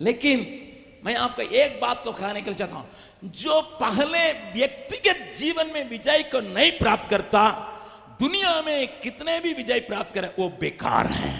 लेकिन 0.00 0.66
मैं 1.04 1.14
आपको 1.14 1.42
एक 1.42 1.80
बात 1.80 2.04
तो 2.04 2.12
कहने 2.12 2.40
के 2.42 2.50
लिए 2.50 2.58
चाहता 2.58 2.76
हूँ। 2.76 2.90
जो 3.22 3.60
पहले 3.80 4.32
व्यक्तिगत 4.52 5.32
जीवन 5.36 5.70
में 5.74 5.88
विजय 5.88 6.22
को 6.32 6.40
नहीं 6.40 6.70
प्राप्त 6.72 7.10
करता, 7.10 7.48
दुनिया 8.20 8.60
में 8.62 9.00
कितने 9.00 9.38
भी 9.40 9.52
विजय 9.52 9.80
प्राप्त 9.80 10.14
करे, 10.14 10.30
वो 10.38 10.48
बेकार 10.60 11.06
है। 11.06 11.34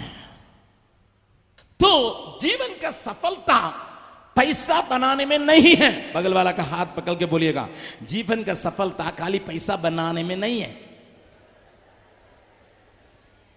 तो 1.79 2.37
जीवन 2.41 2.77
का 2.81 2.91
सफलता 2.91 3.57
पैसा 4.35 4.79
बनाने 4.81 5.25
में 5.25 5.37
नहीं 5.39 5.75
है। 5.75 5.91
बगल 6.13 6.33
वाला 6.33 6.51
का 6.51 6.63
हाथ 6.63 6.85
पकड़ 6.97 7.15
के 7.15 7.25
बोलिएगा, 7.25 7.67
जीवन 8.03 8.43
का 8.43 8.53
सफलता 8.53 9.09
खाली 9.09 9.39
पैसा 9.39 9.75
बनाने 9.75 10.23
में 10.23 10.35
नहीं 10.35 10.61
है। 10.61 10.75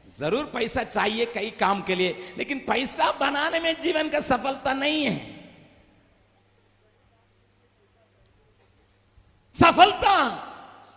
ज़रूर 0.07 0.45
पैसा 0.45 0.83
चाहिए 0.83 1.25
कई 1.27 1.51
काम 1.51 1.83
के 1.83 1.95
लिए, 1.95 2.35
लेकिन 2.39 2.59
पैसा 2.59 3.11
बनाने 3.13 3.61
में 3.61 3.81
जीवन 3.81 4.09
का 4.09 4.21
सफलता 4.21 4.73
नहीं 4.73 5.05
है। 5.05 5.44
सफलता 9.55 10.41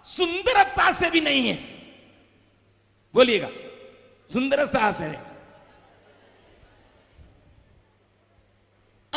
सुंदरता 0.06 0.92
से 0.92 1.10
भी 1.10 1.22
नहीं 1.22 1.50
है। 1.50 1.56
बोलिएगा, 3.14 3.50
सुंदरता 4.34 4.92
से 4.92 5.08
नहीं। 5.08 5.22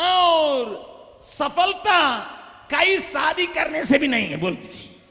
और 0.05 0.91
सफलता 1.21 2.19
कई 2.71 2.99
शादी 2.99 3.47
करने 3.47 3.85
से 3.85 3.97
भी 3.97 4.07
नहीं 4.07 4.27
है, 4.27 4.37
बोल 4.37 4.55
दीजिए। 4.55 5.01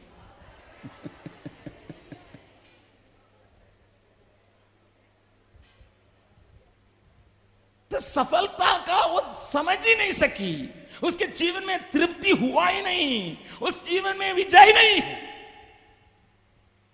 तो 7.90 7.98
सफलता 7.98 8.78
का 8.78 9.06
वो 9.06 9.34
समझ 9.34 9.86
ही 9.86 9.96
नहीं 9.96 10.12
सकी। 10.12 10.79
उसके 11.02 11.26
जीवन 11.26 11.64
में 11.64 11.90
तृप्ति 11.90 12.30
हुआ 12.30 12.68
ही 12.68 12.82
नहीं, 12.82 13.36
उस 13.62 13.86
जीवन 13.86 14.16
में 14.16 14.32
विजय 14.32 14.72
नहीं 14.72 15.02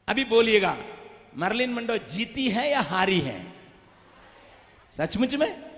अभी 0.09 0.25
बोलिएगा, 0.25 0.77
मरलिन 1.37 1.73
मंडो 1.73 1.97
जीती 1.99 2.49
है 2.49 2.71
या 2.71 2.81
हारी 2.81 3.21
है? 3.21 3.53
सचमुच 4.91 5.35
में? 5.35 5.71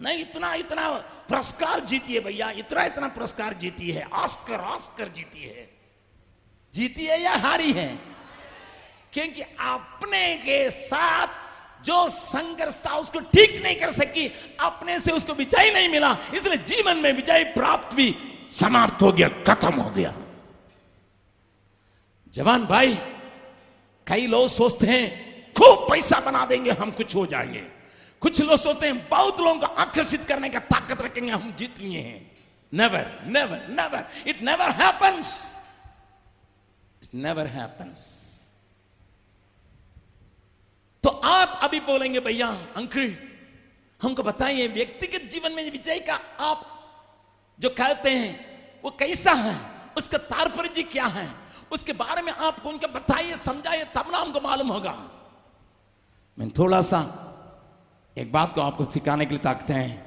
नहीं, 0.00 0.18
इतना 0.18 0.54
इतना 0.54 0.90
पुरस्कार 1.28 1.80
जीती 1.80 2.14
है 2.14 2.20
भैया, 2.20 2.50
इतना 2.50 2.84
इतना 2.84 3.08
पुरस्कार 3.08 3.54
जीती 3.54 3.90
है, 3.90 4.04
ऑस्कर 4.04 4.60
ऑस्कर 4.60 5.08
जीती 5.08 5.42
है। 5.42 5.70
जीती 6.74 7.06
है 7.06 7.22
या 7.22 7.36
हारी 7.36 7.72
है? 7.72 7.98
क्योंकि 9.12 9.42
अपने 9.60 10.36
के 10.36 10.70
साथ 10.70 11.47
जो 11.84 12.08
संघर्ष 12.08 12.86
था 12.86 12.96
उसको 12.96 13.20
ठीक 13.20 13.62
नहीं 13.62 13.76
कर 13.76 13.90
सकी, 13.90 14.26
अपने 14.60 14.98
से 14.98 15.12
उसको 15.12 15.32
विजय 15.32 15.72
नहीं 15.72 15.88
मिला, 15.88 16.16
इसलिए 16.34 16.56
जीवन 16.56 16.96
में 16.96 17.12
विजय 17.12 17.44
प्राप्त 17.44 17.94
भी 17.94 18.14
समाप्त 18.52 19.02
हो 19.02 19.12
गया, 19.12 19.28
खत्म 19.28 19.74
हो 19.74 19.90
गया। 19.90 20.14
जवान 22.34 22.66
भाई, 22.66 22.94
कई 24.06 24.26
लोग 24.26 24.48
सोचते 24.48 24.86
हैं, 24.86 25.42
खूब 25.52 25.90
पैसा 25.90 26.20
बना 26.20 26.46
देंगे, 26.46 26.70
हम 26.70 26.90
कुछ 26.90 27.16
हो 27.16 27.26
जाएँगे। 27.26 27.60
कुछ 28.20 28.40
लोग 28.40 28.56
सोचते 28.56 28.86
हैं, 28.86 29.08
बहुत 29.08 29.40
लोगों 29.40 29.60
को 29.60 29.66
आकर्षित 29.66 30.24
करने 30.24 30.48
का 30.48 30.58
ताकत 30.58 31.02
रखेंगे, 31.02 31.32
हम 31.32 31.54
जीत 31.58 31.78
लिए 31.78 32.00
हैं। 32.00 32.38
Never 32.74 33.22
never 33.26 33.66
never 33.68 34.08
it 34.26 34.42
never 34.42 34.70
happens 34.70 35.52
it 37.02 37.14
never 37.14 37.46
happens 37.46 38.27
तो 41.04 41.10
आप 41.10 41.58
अभी 41.62 41.80
बोलेंगे, 41.80 42.20
भैया, 42.20 42.48
अंकल, 42.76 43.14
हमको 44.02 44.22
बताइए, 44.22 44.66
व्यक्तिगत 44.68 45.28
जीवन 45.30 45.52
में 45.52 45.70
विजय 45.70 45.98
का 45.98 46.20
आप 46.40 46.66
जो 47.58 47.68
कहते 47.68 48.10
हैं, 48.10 48.80
वो 48.84 48.90
कैसा 48.90 49.32
है? 49.32 49.56
उसका 49.96 50.18
तात्पर्य 50.18 50.82
क्या 50.82 51.06
है? 51.06 51.28
उसके 51.72 51.92
बारे 51.92 52.22
में 52.22 52.32
आपको 52.32 52.68
उनका 52.68 52.86
बताइए, 52.86 53.36
समझाइए, 53.36 53.84
तब 53.84 54.10
ना 54.12 54.18
हमको 54.18 54.40
मालूम 54.40 54.68
होगा। 54.68 54.94
मैं 56.38 56.50
थोड़ा 56.50 56.80
सा 56.80 57.00
एक 58.16 58.32
बात 58.32 58.54
को 58.54 58.60
आपको 58.60 58.84
सिखाने 58.84 59.26
के 59.26 59.30
लिए 59.30 59.44
ताकते 59.44 59.74
हैं, 59.74 60.06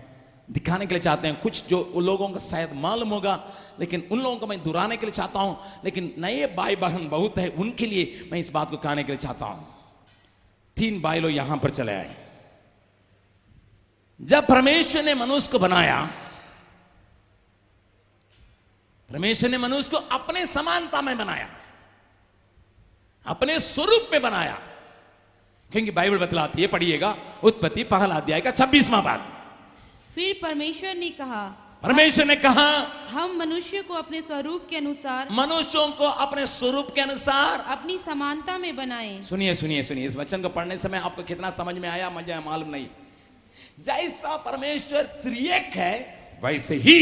दिखाने 0.52 0.86
के 0.86 0.96
लिए 0.96 1.02
चाहते 1.02 1.28
हैं। 1.28 1.42
कुछ 1.42 1.68
जो 1.68 1.80
उन 1.96 2.04
लोगों 2.04 2.30
को 2.30 2.40
शायद 2.40 2.74
मालूम 2.74 3.10
होगा, 3.10 3.40
लेकिन 3.80 4.08
उन 4.12 4.22
लोगों 4.22 4.38
को 4.38 4.48
मैं 4.48 4.64
दुराने 4.64 4.98
के 4.98 5.06
लिए 5.06 5.14
चाहता 5.14 5.40
हूँ, 5.40 5.58
लेकिन 5.86 6.14
नए 6.18 6.48
भाई 6.48 6.76
बहन 6.76 7.10
बहुत 7.10 7.38
है, 7.38 7.50
उनके 7.50 7.86
लिए 7.86 8.30
मैं 8.32 8.40
इस 8.40 8.52
बात 8.52 8.70
को 8.72 8.78
कहने 8.78 9.04
के 9.04 9.12
लिए 9.12 9.18
चाहता 9.18 9.46
हूँ। 9.46 9.71
तीन 10.78 11.01
लोग 11.22 11.32
यहाँ 11.32 11.58
पर 11.58 11.70
चले 11.70 11.94
आए। 11.94 12.16
जब 14.20 14.48
परमेश्वर 14.48 15.04
ने 15.04 15.13
मनुष्य 15.13 15.51
को 15.51 15.60
बनाया, 15.60 16.01
परमेश्वर 19.10 19.50
ने 19.50 19.58
मनुष्य 19.58 19.92
को 19.92 19.98
अपने 19.98 20.46
समानता 20.46 21.01
में 21.01 21.18
बनाया, 21.18 21.50
अपने 23.25 23.60
स्वरूप 23.60 24.10
में 24.12 24.22
बनाया, 24.22 24.60
क्योंकि 25.72 25.92
बाइबल 25.92 26.18
बतलाती 26.18 26.62
है, 26.62 26.68
पढ़िएगा, 26.68 27.16
उत्पत्ति 27.44 27.84
पहला 27.84 28.16
अध्याय 28.16 28.42
का 28.42 28.51
छब्बीसवां 28.51 29.04
बात 29.04 29.28
फिर 30.16 30.40
परमेश्वर 30.42 30.96
ने 30.96 31.10
कहा 31.10 31.61
परमेश्वर 31.84 32.26
ने 32.26 32.36
कहा 32.36 32.66
हम 33.10 33.38
मनुष्य 33.38 33.82
को 33.82 33.94
अपने 33.94 34.22
स्वरूप 34.22 34.68
के 34.70 34.78
अनुसार 34.78 35.28
मनुष्यों 35.32 35.88
को 35.92 36.06
अपने 36.06 36.46
स्वरूप 36.46 36.92
के 36.96 37.02
अनुसार। 37.02 37.60
अपनी 37.60 37.98
समानता 37.98 38.58
में 38.58 38.76
बनाए। 38.76 39.22
सुनिए 39.22 39.56
सुनिए 39.56 39.84
सुनिए 39.84 40.08
इस 40.08 40.16
वचन 40.16 40.42
को 40.42 40.50
पढ़ने 40.50 40.78
समय 40.78 40.98
आपको 40.98 41.24
कितना 41.24 41.50
समझ 41.50 41.76
में 41.76 41.90
आया 41.90 42.10
मुझे 42.10 42.40
मालूम 42.40 42.70
नहीं। 42.70 42.88
जैसा 43.80 44.38
परमेश्वर 44.38 45.02
त्रिएक 45.02 45.72
है 45.76 45.94
वैसे 46.44 46.76
ही 46.76 46.98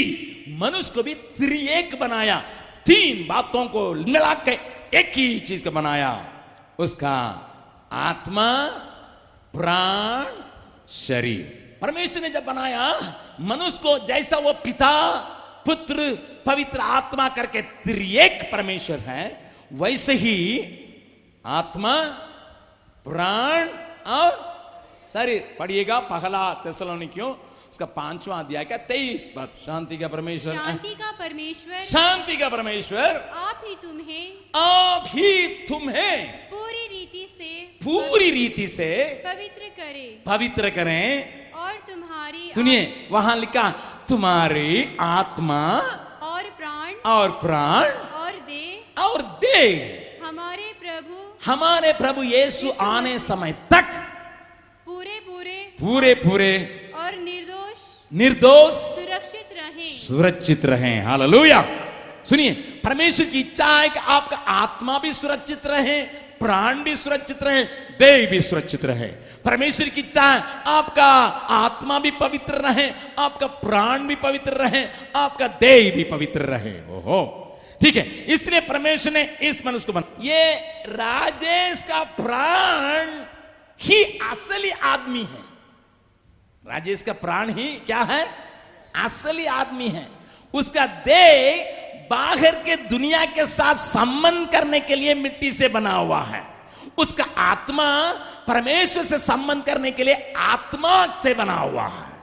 मनुष्य 0.49 0.93
को 0.95 1.03
भी 1.03 1.13
त्रिएक 1.13 1.99
बनाया 1.99 2.39
तीन 2.85 3.27
बातों 3.27 3.65
को 3.65 3.93
मिला 3.93 4.33
के 4.33 4.51
एक 4.97 5.11
ही 5.15 5.39
चीज़ 5.39 5.63
को 5.63 5.71
बनाया। 5.71 6.33
उसका 6.79 7.15
आत्मा 7.91 8.67
प्राण 9.53 10.25
शरीर। 10.89 11.79
परमेश्वर 11.81 12.21
ने 12.21 12.29
जब 12.29 12.45
बनाया 12.45 12.85
मनुष्य 13.39 13.79
को 13.83 13.97
जैसा 14.05 14.37
वो 14.37 14.53
पिता 14.53 15.15
पुत्र 15.65 16.15
पवित्र 16.45 16.79
आत्मा 16.79 17.29
करके 17.29 17.61
त्रिएक 17.61 18.49
परमेश्वर 18.51 18.99
है 18.99 19.53
वैसे 19.73 20.13
ही 20.13 20.37
आत्मा 21.45 22.03
प्राण 23.05 23.69
और 24.07 24.31
शरीर 25.13 25.55
पढ़िएगा 25.59 25.99
पहला 25.99 26.63
क्यों 26.65 27.35
उसका 27.69 27.85
पांचवा 27.85 28.39
अध्याय 28.39 28.65
का 28.65 28.77
तेईस 28.77 29.29
पद 29.35 29.49
शांति 29.65 29.97
का 29.97 30.07
परमेश्वर। 30.07 30.53
शांति 30.53 30.95
का 30.95 31.11
परमेश्वर। 31.11 31.79
शांति 31.79 32.37
का 32.37 32.49
परमेश्वर। 32.49 33.31
आप 33.35 33.61
ही 33.65 33.75
तुम्हें 33.75 34.31
आप 34.55 35.05
ही 35.07 35.47
तुम्हें 35.47 36.27
पूरी 36.27 36.87
रीति 36.87 37.27
से। 37.37 37.61
पूरी 37.85 38.31
रीति 38.31 38.67
से 38.67 39.23
पवित्र 39.25 39.69
करें। 39.77 40.23
पवित्र 40.23 40.69
करें। 40.69 41.48
और 41.59 41.73
तुम्हारी 41.89 42.51
सुनिए 42.55 42.81
वहाँ 43.11 43.35
लिखा 43.35 43.69
तुम्हारी 44.09 44.97
आत्मा 44.99 45.61
और 46.29 46.43
प्राण 46.57 46.93
और 47.05 47.31
प्राण 47.41 47.85
और 48.21 48.31
दे 48.47 48.65
और 48.97 49.21
दे 49.43 49.65
हमारे 50.23 50.67
प्रभु 50.79 51.15
हमारे 51.45 51.93
प्रभु 51.93 52.23
यीशु 52.23 52.71
आने 52.81 53.17
समय 53.19 53.51
तक 53.73 53.87
पूरे 54.85 55.19
पूरे 55.19 55.57
पूरे 55.79 56.13
पूरे 56.15 56.53
और 56.95 57.15
निर्दोष 57.17 57.77
निर्दोष 58.11 58.73
सुरक्षित 58.73 59.49
रहे। 59.57 59.85
सुरक्षित 59.89 60.65
रहे। 60.65 60.93
हालेलुया। 61.01 61.61
सुनिए 62.29 62.51
परमेश्वर 62.85 63.25
की 63.25 63.39
इच्छा 63.39 63.67
है 63.79 63.89
कि 63.89 63.99
आपका 64.15 64.37
आत्मा 64.37 64.97
भी 64.99 65.13
सुरक्षित 65.13 65.67
रहे 65.67 65.99
प्राण 66.39 66.83
भी 66.83 66.95
सुरक्षित 66.95 67.43
रहे, 67.43 67.63
देह 67.99 68.29
भी 68.29 68.41
सुरक्षित 68.41 68.85
रहे। 68.85 69.07
परमेश्वर 69.45 69.89
की 69.89 70.01
इच्छा 70.01 70.23
आपका 70.67 71.11
आत्मा 71.55 71.99
भी 71.99 72.11
पवित्र 72.11 72.53
रहे, 72.53 72.91
आपका 73.19 73.47
प्राण 73.47 74.07
भी 74.07 74.15
पवित्र 74.15 74.53
रहे, 74.53 74.87
आपका 75.15 75.47
देह 75.47 75.95
भी 75.95 76.03
पवित्र 76.03 76.41
रहे। 76.41 76.73
ओहो। 76.97 77.35
ठीक 77.81 77.95
है, 77.95 78.23
इसलिए 78.23 78.59
परमेश्वर 78.59 79.13
ने 79.13 79.23
इस 79.41 79.65
मनुष्य 79.65 79.85
को 79.85 79.93
बना 79.93 80.17
ये 80.21 80.53
राजेश 80.87 81.83
का 81.83 82.03
प्राण 82.03 83.25
ही 83.81 84.03
असली 84.03 84.69
आदमी 84.69 85.19
है। 85.19 85.49
राजेश 86.67 87.01
का 87.01 87.13
प्राण 87.13 87.49
ही 87.49 87.67
क्या 87.67 88.01
है? 88.01 88.27
असली 88.95 89.45
आदमी 89.45 89.87
है। 89.87 90.07
उसका 90.53 90.85
देह 90.85 91.75
बाहर 92.09 92.55
के 92.55 92.75
दुनिया 92.75 93.25
के 93.25 93.45
साथ 93.45 93.75
संबंध 93.75 94.51
करने 94.51 94.79
के 94.79 94.95
लिए 94.95 95.13
मिट्टी 95.13 95.51
से 95.51 95.67
बना 95.67 95.91
हुआ 95.91 96.23
है। 96.23 96.47
उसका 96.97 97.23
आत्मा 97.37 98.11
परमेश्वर 98.47 99.03
से 99.03 99.17
संबंध 99.17 99.63
करने 99.63 99.91
के 99.91 100.03
लिए 100.03 100.33
आत्मा 100.37 101.19
से 101.23 101.33
बना 101.33 101.53
हुआ 101.53 101.87
है। 101.87 102.13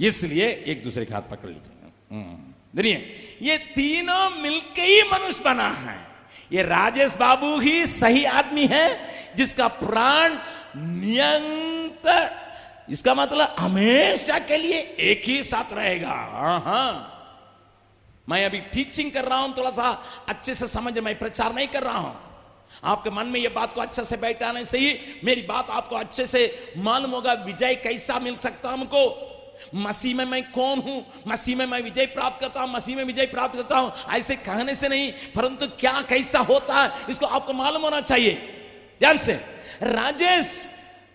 इसलिए 0.00 0.64
एक 0.66 0.82
दूसरे 0.82 1.04
के 1.04 1.14
हाथ 1.14 1.22
पकड़ 1.22 1.48
लीजिए। 1.48 1.92
हम्म। 2.12 2.54
देखिए, 2.76 3.14
ये 3.42 3.58
तीनों 3.58 4.42
मिलके 4.42 4.82
ही 4.82 5.02
मनुष्य 5.02 5.42
बना 5.44 5.68
है। 5.68 6.06
ये 6.52 6.62
राजेश 6.62 7.14
बाबू 7.14 7.60
ही 7.60 7.86
सही 7.86 8.24
आदमी 8.24 8.66
है, 8.66 9.14
जिसका 9.36 9.68
प्राण 9.68 10.34
नियंत्र 10.76 12.44
इसका 12.90 13.14
मतलब 13.14 13.56
हमेशा 13.58 14.38
के 14.38 14.56
लिए 14.56 14.96
एक 15.00 15.22
ही 15.24 15.42
साथ 15.42 15.72
रहेगा। 15.72 16.08
हाँ 16.08 16.60
हाँ। 16.60 17.10
मैं 18.28 18.44
अभी 18.46 18.60
टीचिंग 18.60 19.12
कर 19.12 19.24
रहा 19.24 19.38
हूँ, 19.38 19.54
थोड़ा 19.58 19.70
सा 19.70 20.02
अच्छे 20.28 20.54
से 20.54 20.66
समझ, 20.66 20.98
मैं 20.98 21.18
प्रचार 21.18 21.54
नहीं 21.54 21.68
कर 21.68 21.82
रहा 21.82 21.98
हूँ। 21.98 22.16
आपके 22.84 23.10
मन 23.10 23.26
में 23.26 23.40
यह 23.40 23.48
बात 23.48 23.74
को 23.74 23.80
अच्छे 23.80 24.04
से 24.04 24.16
बैठाने 24.16 24.64
से 24.64 24.78
ही 24.78 25.20
मेरी 25.24 25.42
बात 25.42 25.70
आपको 25.70 25.96
अच्छे 25.96 26.26
से 26.26 26.72
मालूम 26.76 27.10
होगा, 27.10 27.32
विजय 27.32 27.74
कैसा 27.74 28.18
मिल 28.18 28.36
सकता 28.36 28.70
हमको। 28.70 29.30
मसीह 29.74 30.16
में 30.16 30.24
मैं 30.24 30.42
कौन 30.52 30.78
हूँ? 30.78 31.04
मसीह 31.28 31.56
में 31.56 31.66
मैं 31.66 31.80
विजय 31.82 32.06
प्राप्त 32.06 32.40
करता 32.40 32.60
हूँ, 32.60 32.72
मसीह 32.72 32.96
में 32.96 33.04
विजय 33.04 33.26
प्राप्त 33.26 33.56
करता 33.56 33.78
हूँ। 33.78 33.92
ऐसे 34.10 34.36
कहने 34.36 34.74
से 34.74 34.88
नहीं, 34.88 35.12
परंतु 35.12 35.66
क्या 35.66 36.02
कैसा 36.02 36.38
होता 36.38 36.82
है, 36.82 36.92
इसको 37.10 37.26
आपको 37.26 37.52
मालूम 37.52 37.82
होना 37.82 38.00
चाहिए। 38.00 38.34
ध्यान 39.00 39.18
से, 39.18 39.32
राजेश 39.82 40.68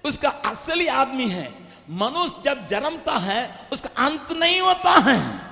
उसका 0.05 0.29
असली 0.29 0.87
आदमी 0.87 1.27
है। 1.27 1.47
मनुष्य 1.89 2.41
जब 2.43 2.65
जन्मता 2.65 3.17
है, 3.17 3.67
उसका 3.71 3.89
अंत 4.05 4.31
नहीं 4.31 4.59
होता 4.61 4.91
है। 4.91 5.48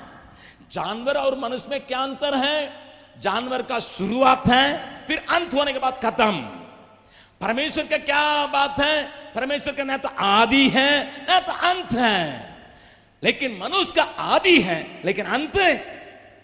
जानवर 0.71 1.17
और 1.17 1.39
मनुष्य 1.39 1.67
में 1.69 1.81
क्या 1.81 1.99
अंतर 1.99 2.35
है? 2.35 2.73
जानवर 3.19 3.61
का 3.61 3.79
शुरुआत 3.79 4.47
है, 4.47 4.97
फिर 5.05 5.25
अंत 5.29 5.53
होने 5.53 5.73
के 5.73 5.79
बाद 5.79 5.99
खत्म। 6.05 6.37
परमेश्वर 7.41 7.83
का 7.83 7.97
क्या 7.97 8.45
बात 8.45 8.81
है? 8.81 9.03
परमेश्वर 9.35 9.73
का 9.73 9.83
न 9.83 9.97
तो 9.97 10.09
आदि 10.09 10.69
है, 10.69 11.07
न 11.29 11.39
तो 11.39 11.53
अंत 11.53 11.91
है। 11.91 12.55
लेकिन 13.23 13.59
मनुष्य 13.63 13.93
का 13.95 14.03
आदि 14.03 14.61
है, 14.61 15.01
लेकिन 15.05 15.25
अंत 15.25 15.57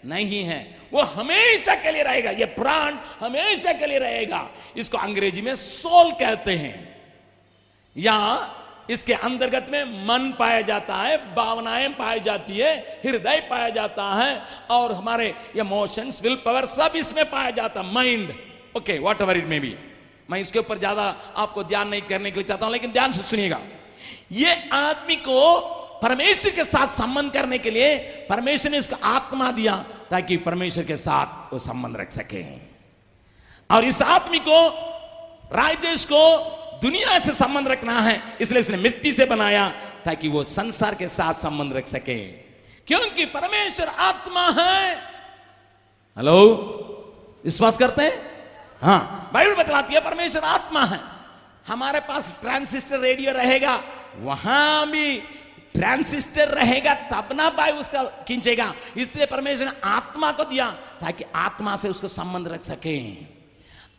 नहीं 0.06 0.44
है। 0.44 0.78
वो 0.92 1.02
हमेशा 1.02 1.74
के 1.74 1.92
लिए 1.92 2.02
रहेगा, 2.02 2.30
ये 2.30 2.44
प्राण 2.44 2.94
हमेशा 3.20 3.72
के 3.72 3.86
लिए 3.86 3.98
रहेगा। 3.98 4.48
इसको 4.76 4.98
अंग्रेज़ी 4.98 5.42
में 5.42 5.56
सोल 5.56 6.12
कहते 6.12 6.56
हैं। 6.56 7.02
या 7.96 8.50
इसके 8.90 9.12
अंतर्गत 9.14 9.66
में 9.70 10.06
मन 10.06 10.32
पाया 10.38 10.60
जाता 10.62 10.96
है, 10.96 11.16
भावनाएँ 11.34 11.88
पाई 11.90 12.20
जाती 12.20 12.58
है, 12.58 13.00
हृदय 13.04 13.40
पाया 13.50 13.68
जाता 13.70 14.04
है, 14.14 14.42
और 14.70 14.92
हमारे 14.92 15.34
इमोशंस 15.56 16.22
विल 16.22 16.36
पावर 16.44 16.66
सब 16.68 16.96
इसमें 16.96 17.24
पाया 17.30 17.50
जाता 17.52 17.80
है 17.80 17.92
mind 17.92 18.32
okay 18.76 18.98
whatever 19.22 19.36
it 19.36 19.46
may 19.46 19.60
be 19.60 19.74
मैं 20.28 20.38
इसके 20.40 20.58
ऊपर 20.58 20.78
ज़्यादा 20.78 21.02
आपको 21.36 21.62
ध्यान 21.64 21.88
नहीं 21.88 22.02
करने 22.02 22.30
के 22.30 22.40
लिए 22.40 22.48
चाहता 22.48 22.66
हूँ, 22.66 22.72
लेकिन 22.72 22.92
ध्यान 22.92 23.12
से 23.12 23.22
सुनिएगा। 23.22 23.60
ये 24.32 24.52
आदमी 24.72 25.16
को 25.16 25.40
परमेश्वर 26.02 26.52
के 26.52 26.64
साथ 26.64 26.86
संबंध 26.88 27.32
करने 27.32 27.58
के 27.58 27.70
लिए 27.70 27.96
परमेश्वर 28.28 28.72
ने 28.72 28.78
इसको 28.78 28.96
आत्मा 29.04 29.50
दिया, 29.52 29.76
ताकि 30.10 30.36
परमेश्वर 30.36 30.84
के 30.84 30.96
साथ 30.96 31.52
वो 31.52 31.58
संबंध 31.58 31.96
रख 31.96 32.10
सके। 32.10 32.42
और 33.70 33.84
इस 33.84 34.00
आदमी 34.02 34.38
को, 34.38 34.58
राजदेश 35.52 36.04
को 36.04 36.22
दुनिया 36.82 37.18
से 37.18 37.32
संबंध 37.32 37.68
रखना 37.68 38.00
है, 38.00 38.20
इसलिए 38.40 38.60
इसने 38.60 38.76
मिट्टी 38.76 39.12
से 39.12 39.24
बनाया 39.24 39.68
ताकि 40.04 40.28
वो 40.28 40.42
संसार 40.44 40.94
के 40.94 41.08
साथ 41.08 41.34
संबंध 41.34 41.72
रख 41.72 41.86
सके। 41.86 42.18
क्योंकि 42.86 43.24
परमेश्वर 43.26 43.88
आत्मा 43.88 44.48
है। 44.50 44.94
हेलो? 46.16 46.40
विश्वास 47.44 47.78
करते 47.78 48.02
हैं? 48.02 48.12
हाँ 48.82 49.30
बाइबल 49.34 49.54
बतलाती 49.54 49.94
है 49.94 50.00
परमेश्वर 50.00 50.44
आत्मा 50.44 50.84
है। 50.84 51.00
हमारे 51.66 52.00
पास 52.00 52.32
ट्रांसिस्टर 52.40 52.98
रेडियो 52.98 53.32
रहेगा, 53.32 53.82
वहाँ 54.18 54.90
भी 54.90 55.16
ट्रांसिस्टर 55.74 56.48
रहेगा, 56.48 56.94
तब 56.94 57.28
ना 57.34 57.48
भाई 57.50 57.72
उसका 57.72 58.02
खींचेगा। 58.28 58.72
इसलिए 58.96 59.26
परमेश्वर 59.26 59.66
ने 59.66 59.72
आत्मा 59.84 60.30
को 60.32 60.44
दिया 60.44 60.70
ताकि 61.00 61.24
आत्मा 61.34 61.76
से 61.76 61.88
उसको 61.88 62.08
संबंध 62.08 62.48
रख 62.48 62.64
सके। 62.64 62.98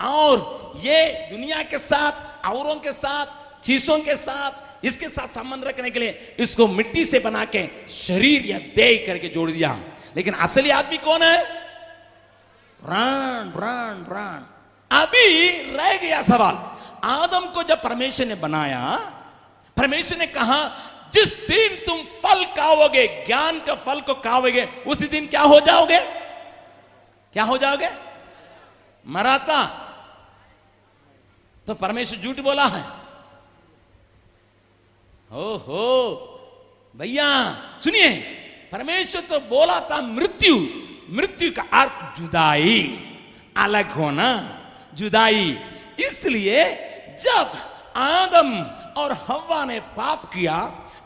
और 0.01 0.73
ये 0.75 1.27
दुनिया 1.31 1.63
के 1.63 1.77
साथ, 1.77 2.45
औरों 2.47 2.75
के 2.75 2.91
साथ, 2.91 3.25
चीज़ों 3.61 3.99
के 3.99 4.15
साथ, 4.15 4.51
इसके 4.85 5.09
साथ 5.09 5.27
संबंध 5.27 5.65
रखने 5.65 5.89
के 5.89 5.99
लिए 5.99 6.35
इसको 6.39 6.67
मिट्टी 6.67 7.05
से 7.05 7.19
बना 7.19 7.45
के 7.45 7.69
शरीर 7.89 8.45
या 8.45 8.57
देह 8.57 9.03
करके 9.07 9.27
जोड़ 9.27 9.51
दिया। 9.51 9.79
लेकिन 10.17 10.33
असली 10.33 10.69
आदमी 10.69 10.97
कौन 10.97 11.23
है? 11.23 11.45
प्राण 12.85 13.51
प्राण 13.51 13.95
प्राण। 13.95 14.39
अभी 15.01 15.49
रह 15.75 15.97
गया 15.97 16.21
सवाल। 16.21 16.75
आदम 17.03 17.45
को 17.45 17.63
जब 17.63 17.81
परमेश्वर 17.81 18.25
ने 18.25 18.35
बनाया, 18.35 18.97
परमेश्वर 19.77 20.17
ने 20.17 20.27
कहा, 20.27 20.77
जिस 21.13 21.47
दिन 21.47 21.69
तुम 21.69 21.97
फल 21.97 22.45
खाओगे, 22.45 23.23
ज्ञान 23.27 23.59
का 23.59 23.75
फल 23.75 24.01
को 24.01 24.13
खाओगे, 24.13 24.69
उसी 24.87 25.05
दिन 25.05 25.27
क्या 25.27 25.41
हो 25.41 25.59
जाओगे? 25.59 25.99
क्या 27.33 27.43
हो 27.43 27.57
जाओगे? 27.57 27.89
मराता। 29.07 29.81
तो 31.67 31.73
परमेश्वर 31.73 32.19
झूठ 32.19 32.39
बोला 32.39 32.65
है। 32.67 32.83
हो 35.31 35.55
हो 35.57 36.31
भैया, 36.95 37.53
सुनिए, 37.83 38.11
परमेश्वर 38.71 39.21
तो 39.21 39.39
बोला 39.39 39.79
था 39.79 40.01
मृत्यु। 40.01 40.55
मृत्यु 41.09 41.51
का 41.51 41.61
अर्थ 41.81 42.19
जुदाई, 42.19 42.99
अलग 43.57 43.91
होना, 43.91 44.29
जुदाई। 44.93 45.57
इसलिए 45.99 46.75
जब 47.21 47.51
आदम 47.95 48.63
और 49.01 49.11
हवा 49.13 49.65
ने 49.65 49.79
पाप 49.79 50.25
किया, 50.25 50.57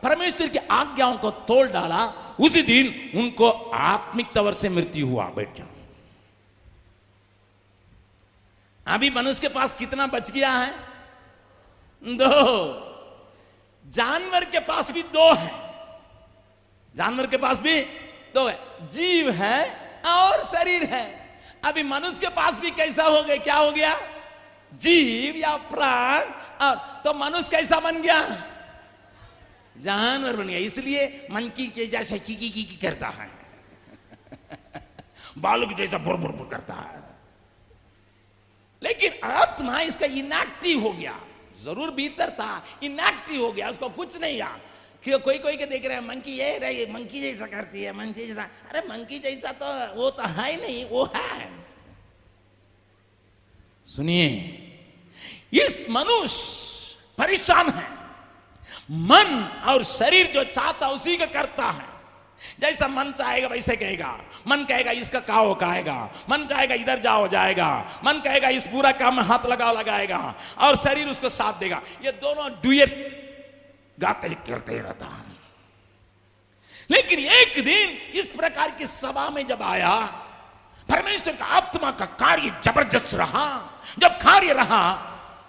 परमेश्वर 0.03 0.47
की 0.47 0.57
आज्ञाओं 0.57 1.17
को 1.17 1.31
तोड़ 1.31 1.67
डाला, 1.67 2.05
उसी 2.39 2.61
दिन 2.61 3.19
उनको 3.19 3.49
आत्मिक 3.73 4.33
तवर 4.35 4.53
से 4.53 4.69
मृत्यु 4.69 5.07
हुआ 5.07 5.29
बैठ 5.29 5.57
जाओ 5.57 5.67
अभी 8.89 9.10
मनुष्य 9.10 9.41
के 9.41 9.47
पास 9.47 9.71
कितना 9.71 10.08
बच 10.08 10.32
गया 10.32 10.52
है? 10.52 10.75
दो। 12.04 12.25
जानवर 13.88 14.45
के 14.45 14.60
पास 14.60 14.91
भी 14.91 15.04
दो 15.04 15.34
है। 15.34 15.73
जानवर 16.95 17.28
के 17.28 17.38
पास 17.38 17.62
भी 17.62 17.82
दो 18.34 18.47
है। 18.47 18.60
जीव 18.89 19.30
है 19.30 19.69
और 20.06 20.43
शरीर 20.43 20.84
है। 20.84 21.30
अभी 21.65 21.84
मनुष्य 21.84 22.19
के 22.19 22.28
पास 22.28 22.60
भी 22.60 22.71
कैसा 22.71 23.04
हो 23.04 23.23
गया? 23.23 23.38
क्या 23.38 23.56
हो 23.56 23.71
गया? 23.71 23.99
जीव 24.73 25.36
या 25.36 25.56
प्राण। 25.56 26.21
और 26.65 27.02
तो 27.04 27.13
मनुष्य 27.13 27.49
कैसा 27.52 27.80
बन 27.80 28.02
गया? 28.02 28.43
जानवर 29.78 30.36
बन 30.36 30.47
गया। 30.47 30.58
इसलिए 30.58 31.28
मन 31.32 31.49
की 31.49 31.67
के 31.67 31.86
जैसा 31.86 32.17
की 32.17 32.36
की 32.36 32.49
की, 32.49 32.63
की 32.63 32.75
करता 32.75 33.08
है। 33.08 33.32
बालू 35.38 35.67
की 35.67 35.73
जैसा 35.73 35.97
बुर 35.97 36.15
बुर 36.15 36.32
बुर 36.32 36.47
करता 36.47 36.73
है। 36.73 36.98
लेकिन 38.81 39.19
आत्मा 39.23 39.79
इसका 39.81 40.05
इनएक्टिव 40.05 40.79
हो 40.79 40.91
गया। 40.91 41.19
ज़रूर 41.61 41.91
भीतर 41.91 42.29
था 42.31 42.65
इनएक्टिव 42.83 43.41
हो 43.43 43.51
गया, 43.51 43.69
उसको 43.69 43.89
कुछ 43.89 44.19
नहीं 44.21 44.41
आ 44.41 44.49
कि 45.03 45.17
कोई 45.19 45.37
कोई 45.37 45.57
के 45.57 45.65
देख 45.65 45.85
रहे 45.85 45.97
हैं 45.97 46.05
मंकी 46.07 46.31
ये 46.31 46.57
रही 46.57 46.85
मंकी 46.85 47.21
जैसा 47.21 47.45
करती 47.47 47.83
है 47.83 47.91
मंकी 47.97 48.27
जैसा। 48.27 48.43
अरे 48.69 48.81
मंकी 48.87 49.19
जैसा 49.19 49.51
तो 49.51 49.67
वो 49.95 50.09
तो 50.11 50.23
है 50.23 50.49
ही 50.51 50.57
नहीं, 50.57 50.85
वो 50.85 51.05
है। 51.15 51.49
सुनिए, 53.87 54.27
इस 55.55 55.85
मनुष्य 55.89 57.15
परेशान 57.17 57.69
है। 57.69 57.87
मन 58.91 59.29
और 59.67 59.83
शरीर 59.83 60.31
जो 60.31 60.43
चाहता 60.45 60.89
उसी 60.89 61.17
का 61.17 61.25
करता 61.27 61.69
है। 61.69 61.87
जैसा 62.59 62.87
मन 62.87 63.11
चाहेगा, 63.11 63.47
वैसे 63.47 63.75
कहेगा। 63.75 64.19
मन 64.47 64.63
कहेगा, 64.63 64.91
इसका 64.91 65.19
काओ 65.19 65.54
कहेगा? 65.56 66.10
मन 66.30 66.45
चाहेगा, 66.45 66.75
इधर 66.75 66.99
जाओ, 66.99 67.28
जाएगा। 67.28 67.99
मन 68.04 68.13
कहेगा, 68.13 68.49
इस 68.49 68.63
पूरा 68.63 68.91
काम 68.91 69.15
में 69.15 69.23
हाथ 69.23 69.45
लगाओ 69.45 69.78
लगाएगा। 69.78 70.36
और 70.58 70.75
शरीर 70.75 71.08
उसको 71.08 71.30
साथ 71.30 71.54
देगा। 71.54 71.82
ये 72.06 72.12
दोनों 72.12 72.52
डुएट 72.52 73.19
गाते 73.99 74.28
ही 74.28 74.36
करते 74.36 74.73
ही 74.73 74.80
रहता 74.80 75.06
है। 75.06 75.39
लेकिन 76.91 77.19
एक 77.19 77.65
दिन 77.65 77.89
इस 78.19 78.30
प्रकार 78.30 78.71
की 78.71 78.86
सभा 78.86 79.30
में 79.30 79.47
जब 79.47 79.62
आया, 79.62 79.95
परमेश्वर 80.89 81.36
का 81.36 81.45
आत्मा 81.45 81.91
का 81.91 82.06
कार्य 82.06 82.62
ज़बरदस्त 82.63 83.13
रहा। 83.13 83.69
जब 83.99 84.08
कार्य 84.08 84.54
रहा, 84.54 85.06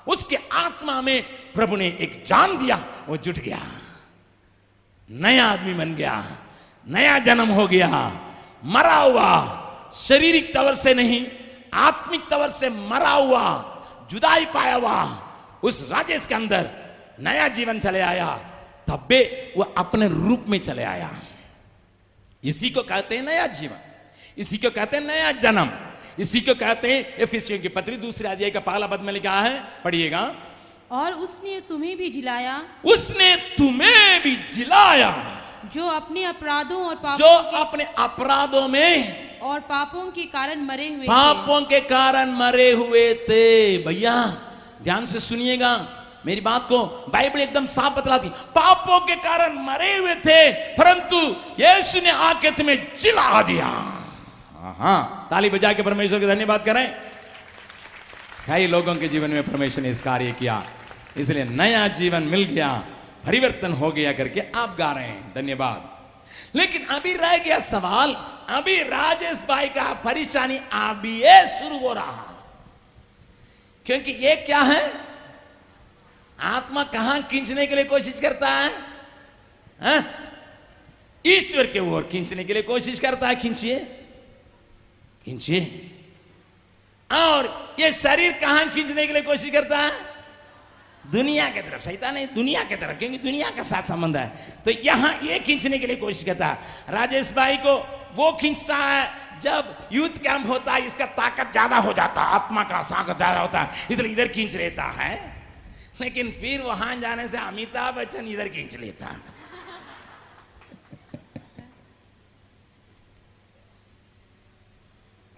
उसके 0.08 0.38
आत्मा 0.52 1.02
में 1.02 1.22
प्रभु 1.52 1.76
ने 1.76 1.86
एक 1.86 2.24
जान 2.26 2.58
दिया, 2.58 2.84
वो 3.08 3.16
जुट 3.16 3.34
गया। 3.34 3.62
नया 5.10 5.46
आदमी 5.46 5.74
बन 5.74 5.94
गया। 5.94 6.24
नया 6.88 7.18
जन्म 7.18 7.48
हो 7.48 7.66
गया। 7.68 8.20
मरा 8.64 8.96
हुआ 8.96 9.28
शारीरिक 9.94 10.54
तवर 10.54 10.74
से 10.74 10.94
नहीं 10.94 11.26
आत्मिक 11.74 12.28
तवर 12.30 12.48
से 12.48 12.70
मरा 12.70 13.10
हुआ 13.10 13.44
जुदाई 14.10 14.44
पाया 14.44 14.74
हुआ 14.74 15.22
उस 15.62 15.88
राजेश 15.90 16.26
के 16.26 16.34
अंदर 16.34 16.70
नया 17.20 17.48
जीवन 17.48 17.80
चले 17.80 18.00
आया 18.00 18.28
तब 18.88 19.06
भी 19.08 19.24
वह 19.56 19.74
अपने 19.78 20.08
रूप 20.08 20.44
में 20.48 20.58
चले 20.58 20.82
आया। 20.82 21.10
इसी 22.44 22.70
को 22.70 22.82
कहते 22.82 23.16
हैं 23.16 23.22
नया 23.22 23.46
जीवन 23.46 23.78
इसी 24.38 24.58
को 24.58 24.70
कहते 24.70 24.96
हैं 24.96 25.04
नया 25.04 25.32
जन्म 25.32 25.70
इसी 26.18 26.40
को 26.40 26.54
कहते 26.54 26.92
हैं 26.94 27.16
एफिसियों 27.16 27.58
की 27.58 27.68
पत्री 27.68 27.96
दूसरे 27.96 28.28
अध्याय 28.28 28.50
का 28.50 28.60
पहला 28.60 28.86
पद 28.86 29.00
में 29.00 29.12
लिखा 29.12 29.40
है 29.40 29.60
पढ़िएगा। 29.84 30.34
और 30.90 31.12
उसने 31.12 31.60
तुम्हें 31.60 31.96
भी 31.96 32.10
जिलाया। 32.10 32.62
उसने 32.84 33.36
तुम्हें 33.36 34.22
भी 34.22 34.36
जिलाया। 34.36 35.39
जो 35.74 35.86
अपने 35.88 36.24
अपराधों 36.24 36.80
और 36.86 36.94
पापों 36.96 37.16
जो 37.16 37.32
अपने 37.58 37.84
अपराधों 37.98 38.66
में 38.68 39.40
और 39.40 39.60
पापों 39.68 40.06
के 40.12 40.24
कारण 40.26 40.64
मरे 40.66 40.88
हुए 40.88 41.06
पापों 41.06 41.60
के 41.64 41.80
कारण 41.86 42.32
मरे 42.36 42.70
हुए 42.72 43.14
थे। 43.28 43.78
भैया 43.84 44.14
ध्यान 44.82 45.06
से 45.06 45.20
सुनिएगा 45.20 45.72
मेरी 46.26 46.40
बात 46.40 46.66
को 46.68 46.78
बाइबल 47.12 47.40
एकदम 47.40 47.66
साफ़ 47.68 47.94
बतलाती 47.94 48.28
पापों 48.56 48.98
के 49.06 49.16
कारण 49.18 49.58
मरे 49.66 49.96
हुए 49.96 50.14
थे 50.26 50.40
परंतु 50.76 51.16
यीशु 51.60 52.00
ने 52.00 52.10
आके 52.10 52.50
तुम्हें 52.50 52.76
जिला 52.96 53.42
दिया। 53.42 53.68
हाँ 54.78 55.28
ताली 55.30 55.50
बजा 55.50 55.72
के 55.72 55.82
परमेश्वर 55.82 56.18
के 56.20 56.26
धन्यवाद 56.26 56.64
करें। 56.64 56.86
कई 58.46 58.66
लोगों 58.66 58.94
के 58.96 59.08
जीवन 59.08 59.30
में 59.30 59.42
परमेश्वर 59.42 59.82
ने 59.84 59.90
इस 59.90 60.00
कार्य 60.02 60.32
किया 60.38 60.62
इसलिए 61.16 61.44
नया 61.44 61.86
जीवन 61.96 62.22
मिल 62.32 62.44
गया। 62.46 62.70
परिवर्तन 63.26 63.72
हो 63.72 63.92
गया 63.92 64.12
करके 64.12 64.42
आप 64.54 64.76
गा 64.78 64.92
रहे 64.92 65.04
हैं। 65.04 65.34
धन्यवाद। 65.34 66.00
लेकिन 66.54 66.84
अभी 66.84 67.14
रह 67.14 67.38
गया 67.38 67.58
सवाल, 67.58 68.12
अभी 68.48 68.82
राजेश 68.82 69.38
भाई 69.48 69.68
का 69.68 69.94
परेशानी 69.94 70.56
अभी 70.72 71.22
शुरू 71.58 71.78
हो 71.78 71.92
रहा। 71.92 72.26
क्योंकि 73.86 74.12
ये 74.12 74.36
क्या 74.36 74.60
है? 74.60 74.92
आत्मा 76.40 76.84
कहाँ 76.84 77.22
खींचने 77.22 77.66
के 77.66 77.74
लिए 77.74 77.84
कोशिश 77.84 78.20
करता 78.20 78.48
है? 78.48 78.72
ईश्वर 81.26 81.66
के 81.66 81.78
ओर 81.78 82.08
खींचने 82.12 82.44
के 82.44 82.52
लिए 82.52 82.62
कोशिश 82.62 83.00
करता 83.00 83.28
है, 83.28 83.36
खींचिए। 83.36 83.78
खींचिए। 85.24 85.90
और 87.12 87.74
ये 87.80 87.92
शरीर 87.92 88.32
कहाँ 88.32 88.70
खींचने 88.70 89.06
के 89.06 89.12
लिए 89.12 89.22
कोशिश 89.22 89.52
करता 89.52 89.78
है? 89.78 90.09
दुनिया 91.12 91.48
की 91.50 91.60
तरफ़ 91.60 91.82
सही 91.82 91.96
नहीं 92.04 92.26
दुनिया 92.34 92.62
की 92.64 92.76
तरफ़, 92.76 92.98
क्योंकि 92.98 93.18
दुनिया 93.18 93.50
के 93.50 93.62
साथ 93.64 93.82
संबंध 93.84 94.16
है। 94.16 94.26
तो 94.64 94.70
यहाँ 94.70 95.12
ये 95.22 95.38
खींचने 95.40 95.78
के 95.78 95.86
लिए 95.86 95.96
कोशिश 95.96 96.22
करता 96.24 96.46
है। 96.46 96.58
राजेश 96.90 97.32
भाई 97.34 97.56
को 97.56 97.74
वो 98.14 98.30
खींचता 98.40 98.76
है, 98.76 99.08
जब 99.40 99.88
यूथ 99.92 100.22
कैंप 100.22 100.46
होता 100.46 100.72
है, 100.72 100.86
इसका 100.86 101.06
ताकत 101.16 101.52
ज़्यादा 101.52 101.76
हो 101.78 101.92
जाता 101.92 102.22
है, 102.22 102.34
आत्मा 102.34 102.62
का 102.64 102.82
ताकत 102.82 103.16
ज़्यादा 103.16 103.40
होता 103.40 103.60
है, 103.60 103.86
इसलिए 103.90 104.12
इधर 104.12 104.28
खींच 104.28 104.56
लेता 104.56 104.84
है। 104.98 105.12
लेकिन 106.00 106.30
फिर 106.40 106.62
वहाँ 106.62 106.94
जाने 106.96 107.26
से 107.28 107.38
अमिताभ 107.38 107.94
बच्चन 107.94 108.28
इधर 108.28 108.48
खींच 108.48 108.76
लेता 108.78 109.06
है। 109.06 109.28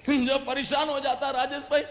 जो 0.04 0.38
परेशान 0.40 0.88
हो 0.88 0.98
जाता 1.00 1.30
राजेश 1.30 1.66
भाई 1.70 1.82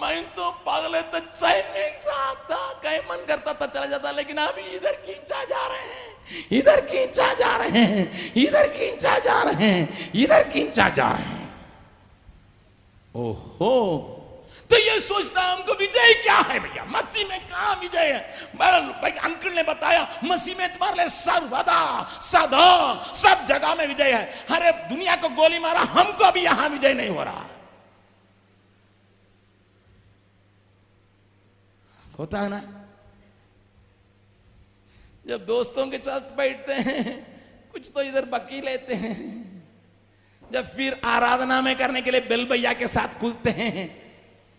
मैं 0.00 0.22
तो 0.34 0.50
पागल 0.66 0.94
है 0.94 1.02
तो 1.02 1.18
चैन 1.18 1.64
नहीं 1.72 1.90
चाहता 2.02 2.56
कहीं 2.82 2.98
मन 3.10 3.24
करता 3.28 3.52
था 3.54 3.66
चला 3.68 3.86
जाता, 3.86 4.10
लेकिन 4.10 4.36
अभी 4.38 4.62
इधर 4.76 4.92
खींचा 5.06 5.42
जा 5.44 5.66
रहे 5.66 5.78
हैं, 5.78 6.06
इधर 6.52 6.80
खींचा 6.82 7.32
जा 7.34 7.56
रहे 7.56 7.82
हैं, 7.84 8.32
इधर 8.36 8.68
खींचा 8.68 9.18
जा 9.18 9.42
रहे 9.42 9.66
हैं, 9.66 10.12
इधर 10.14 10.48
खींचा 10.50 10.88
जा 10.90 11.08
रहे 11.08 11.22
हैं। 11.24 11.36
ओहो 13.14 13.74
तो 14.70 14.76
ये 14.76 14.98
सोचता 15.00 15.42
हमको 15.42 15.72
विजय 15.74 16.12
क्या 16.22 16.36
है 16.38 16.58
भैया? 16.60 16.84
मसीह 16.86 17.28
में 17.28 17.40
कहा 17.40 17.72
विजय 17.72 18.12
है? 18.12 18.18
अंकल 19.20 19.52
ने 19.52 19.62
बताया, 19.64 20.06
मसीह 20.24 20.56
में 20.56 20.68
तुम्हारे 20.68 20.96
लिए 20.96 21.08
सर्वदा, 21.08 21.80
सदा, 22.22 22.66
सब 23.14 23.44
जगह 23.46 23.74
में 23.74 23.86
विजय 23.86 24.12
है। 24.12 24.24
अरे, 24.50 24.72
दुनिया 24.88 25.16
को 25.16 25.28
गोली 25.36 25.58
मारा, 25.58 25.80
हमको 25.92 26.24
अभी 26.24 26.42
यहाँ 26.44 26.68
विजय 26.68 26.94
नहीं 26.94 27.08
हो 27.08 27.22
रहा। 27.22 27.44
होता 32.18 32.40
है 32.40 32.48
ना? 32.48 32.84
जब 35.26 35.46
दोस्तों 35.46 35.86
के 35.86 35.98
साथ 35.98 36.36
बैठते 36.36 36.72
हैं, 36.72 37.26
कुछ 37.72 37.90
तो 37.94 38.02
इधर 38.02 38.24
बकी 38.24 38.60
लेते 38.60 38.94
हैं। 38.94 39.48
जब 40.52 40.64
फिर 40.64 41.00
आराधना 41.04 41.60
में 41.60 41.78
करने 41.78 42.02
के 42.02 42.10
लिए 42.10 42.20
बेल 42.20 42.48
भैया 42.48 42.72
के 42.72 42.86
साथ 42.86 43.20
कूदते 43.20 43.50
हैं, 43.50 44.12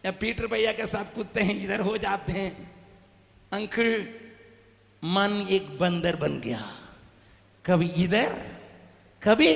या 0.06 0.12
पीटर 0.12 0.48
भैया 0.48 0.74
के 0.74 0.86
साथ 0.86 1.16
कूदते 1.16 1.42
हैं, 1.42 1.64
इधर 1.64 1.80
हो 1.80 1.98
जाते 1.98 2.32
हैं। 2.32 2.72
अंकल, 3.52 4.14
मन 5.04 5.48
एक 5.50 5.78
बंदर 5.78 6.16
बन 6.16 6.40
गया। 6.40 6.72
कभी 7.66 7.88
इधर, 7.88 8.52
कभी 9.24 9.56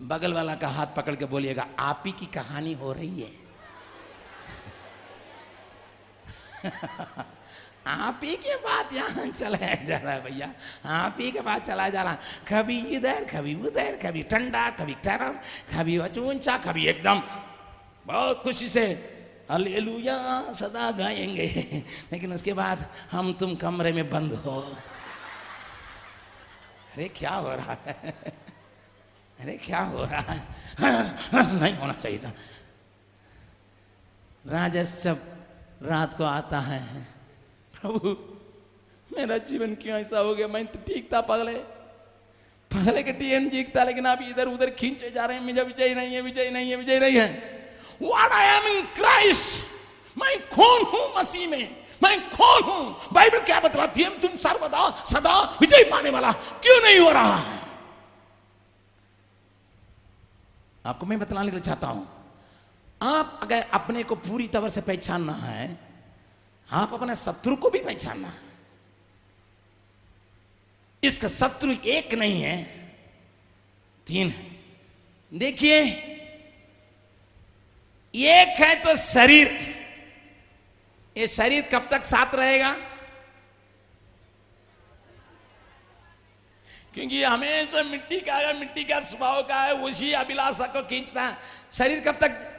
बगल 0.00 0.32
वाला 0.32 0.54
का 0.54 0.68
हाथ 0.68 0.86
पकड़ 0.96 1.16
के 1.16 1.24
बोलिएगा, 1.24 1.68
आप 1.78 2.02
ही 2.06 2.12
की 2.12 2.26
कहानी 2.26 2.72
हो 2.72 2.92
रही 2.92 3.20
है। 3.20 3.37
आप 7.86 8.20
ही 8.24 8.36
के 8.36 8.56
बात 8.56 8.92
यहाँ 8.92 9.26
चलाया 9.26 9.74
जा 9.74 9.98
रहा 9.98 10.12
है 10.12 10.24
भैया। 10.24 10.52
आप 10.84 11.16
ही 11.20 11.32
के 11.32 11.40
बात 11.40 11.66
चला 11.66 11.88
जा 11.88 12.02
रहा 12.02 12.12
है। 12.12 12.18
कभी 12.52 12.78
इधर, 12.78 13.24
कभी 13.24 13.54
उधर, 13.54 13.96
कभी 13.96 14.22
ठंडा, 14.22 14.70
कभी 14.70 14.94
ठहरम 14.94 15.32
कभी 15.76 15.98
ऊँचा 15.98 16.58
कभी 16.58 16.86
एकदम। 16.86 17.22
बहुत 18.06 18.42
खुशी 18.42 18.68
से 18.68 19.14
अलेलुया 19.50 20.52
सदा 20.52 20.90
गाएँगे। 20.90 21.46
लेकिन 22.12 22.32
उसके 22.32 22.52
बाद 22.52 22.92
हम 23.10 23.32
तुम 23.32 23.54
कमरे 23.54 23.92
में 23.92 24.10
बंद 24.10 24.32
हो। 24.32 24.60
अरे, 26.94 27.08
क्या 27.08 27.34
हो 27.34 27.54
रहा 27.54 27.76
है? 27.86 27.94
अरे, 29.40 29.52
क्या 29.52 29.80
हो 29.80 30.04
रहा 30.04 30.20
है? 30.20 30.42
नहीं 31.60 31.74
होना 31.74 31.92
चाहिए 31.92 32.18
था। 32.18 32.32
राजस 34.46 35.04
जब 35.04 35.37
रात 35.80 36.16
को 36.18 36.24
आता 36.24 36.58
है। 36.60 36.82
प्रभु, 37.74 38.16
मेरा 39.10 39.36
जीवन 39.40 39.74
क्यों 39.74 39.98
ऐसा 39.98 40.18
हो 40.18 40.34
गया? 40.34 40.48
मैं 40.48 40.66
तो 40.66 40.80
ठीक 40.86 41.12
था, 41.12 41.20
पगले 41.22 41.54
पगले 42.70 43.02
के 43.02 43.12
टीएम 43.12 43.48
जीतता 43.50 43.84
लेकिन 43.84 44.06
आप 44.06 44.18
इधर 44.22 44.48
उधर 44.48 44.70
खींचे 44.70 45.10
जा 45.10 45.24
रहे 45.24 45.36
हैं। 45.36 45.44
मुझे 45.44 45.62
विजय 45.62 45.94
नहीं 45.94 46.14
है, 46.14 46.20
विजय 46.22 46.50
नहीं 46.50 46.70
है, 46.70 46.76
विजय 46.76 46.98
नहीं 47.00 47.16
है। 47.16 47.28
वाट 48.02 48.32
आई 48.32 48.46
एम 48.56 48.66
इन 48.68 48.82
क्राइस्ट 48.94 50.18
मैं 50.18 50.38
कौन 50.48 50.82
हूँ 50.84 51.06
मसीह 51.16 51.48
में? 51.48 51.86
मैं 52.02 52.20
कौन 52.30 52.62
हूँ? 52.62 53.12
बाइबल 53.12 53.40
क्या 53.40 53.60
बतलाती 53.60 54.02
है 54.02 54.18
तुम 54.20 54.36
सर्वदा, 54.36 54.90
सदा 55.06 55.40
विजय 55.60 55.84
पाने 55.90 56.10
वाला 56.10 56.32
क्यों 56.32 56.80
नहीं 56.82 56.98
हो 56.98 57.10
रहा 57.10 57.36
है? 57.36 57.58
आपको 60.86 61.06
मैं 61.06 61.18
बतलाने 61.18 61.50
के 61.50 61.56
लिए 61.56 61.64
चाहता 61.64 61.86
हूँ। 61.86 62.06
आप 63.02 63.40
अगर 63.42 63.62
अपने 63.62 64.02
को 64.02 64.14
पूरी 64.14 64.48
तरह 64.48 64.68
से 64.68 64.80
पहचानना 64.80 65.32
है, 65.32 65.78
आप 66.72 66.94
अपने 66.94 67.14
शत्रु 67.14 67.56
को 67.56 67.70
भी 67.70 67.78
पहचानना 67.78 68.28
है। 68.28 68.40
इसका 71.04 71.28
शत्रु 71.28 71.72
एक 71.72 72.14
नहीं 72.14 72.42
है, 72.42 72.62
तीन 74.06 74.30
है। 74.30 74.56
देखिए, 75.34 75.80
एक 78.14 78.48
है 78.48 78.74
तो 78.74 78.96
शरीर। 78.96 79.48
ये 81.16 81.26
शरीर 81.26 81.62
कब 81.62 81.88
तक 81.90 82.04
साथ 82.04 82.34
रहेगा? 82.34 82.72
क्योंकि 86.94 87.22
हमेशा 87.22 87.82
मिट्टी 87.82 88.20
का 88.20 88.34
है 88.34 88.58
मिट्टी 88.58 88.84
का 88.84 89.00
स्वभाव 89.00 89.42
का 89.42 89.62
है, 89.62 89.74
उसी 89.74 90.12
अभिलाषा 90.12 90.66
को 90.66 90.82
खींचता 90.82 91.22
है। 91.22 91.36
शरीर 91.72 92.00
कब 92.00 92.18
तक 92.20 92.54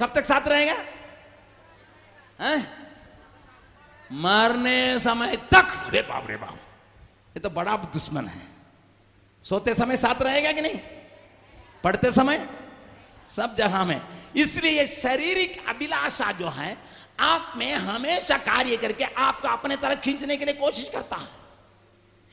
कब 0.00 0.12
तक 0.14 0.24
साथ 0.24 0.48
रहेगा? 0.48 0.76
हैं? 2.40 2.86
मरने 4.12 4.98
समय 4.98 5.36
तक। 5.36 5.86
रे 5.88 6.02
बाप 6.02 6.26
रे 6.30 6.36
बाप। 6.36 6.54
ये 7.30 7.40
तो 7.40 7.50
बड़ा 7.50 7.76
दुश्मन 7.76 8.26
है। 8.26 8.42
सोते 9.42 9.74
समय 9.74 9.96
साथ 9.96 10.22
रहेगा 10.22 10.52
कि 10.52 10.60
नहीं? 10.60 10.78
पढ़ते 11.84 12.12
समय? 12.12 12.46
सब 13.28 13.56
जगह 13.56 13.84
में। 13.84 14.00
इसलिए 14.36 14.86
शारीरिक 14.86 15.68
अभिलाषा 15.68 16.32
जो 16.32 16.48
है, 16.48 16.78
आप 17.20 17.52
में 17.56 17.74
हमेशा 17.74 18.38
कार्य 18.38 18.76
करके 18.76 19.04
आपको 19.04 19.48
अपने 19.48 19.76
तरफ़ 19.76 20.00
खींचने 20.00 20.36
के 20.36 20.44
लिए 20.44 20.54
कोशिश 20.54 20.88
करता 20.88 21.16
है। 21.16 21.45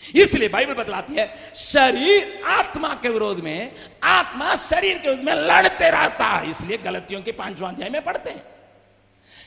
इसलिए 0.02 0.50
बाइबल 0.50 0.74
बतलाती 0.74 1.16
है, 1.16 1.54
शरीर 1.56 2.42
आत्मा 2.46 2.94
के 2.94 3.10
विरोध 3.10 3.40
में, 3.40 3.76
आत्मा 4.04 4.56
शरीर 4.56 4.98
के 4.98 5.10
विरोध 5.10 5.26
में 5.26 5.34
लड़ते 5.34 5.90
रहता 5.90 6.26
है, 6.26 6.50
इसलिए 6.50 6.78
गलतियों 6.78 7.22
के 7.22 7.32
पांचवा 7.32 7.70
अध्याय 7.70 7.90
में 7.90 8.04
पढ़ते 8.04 8.30
हैं। 8.30 8.44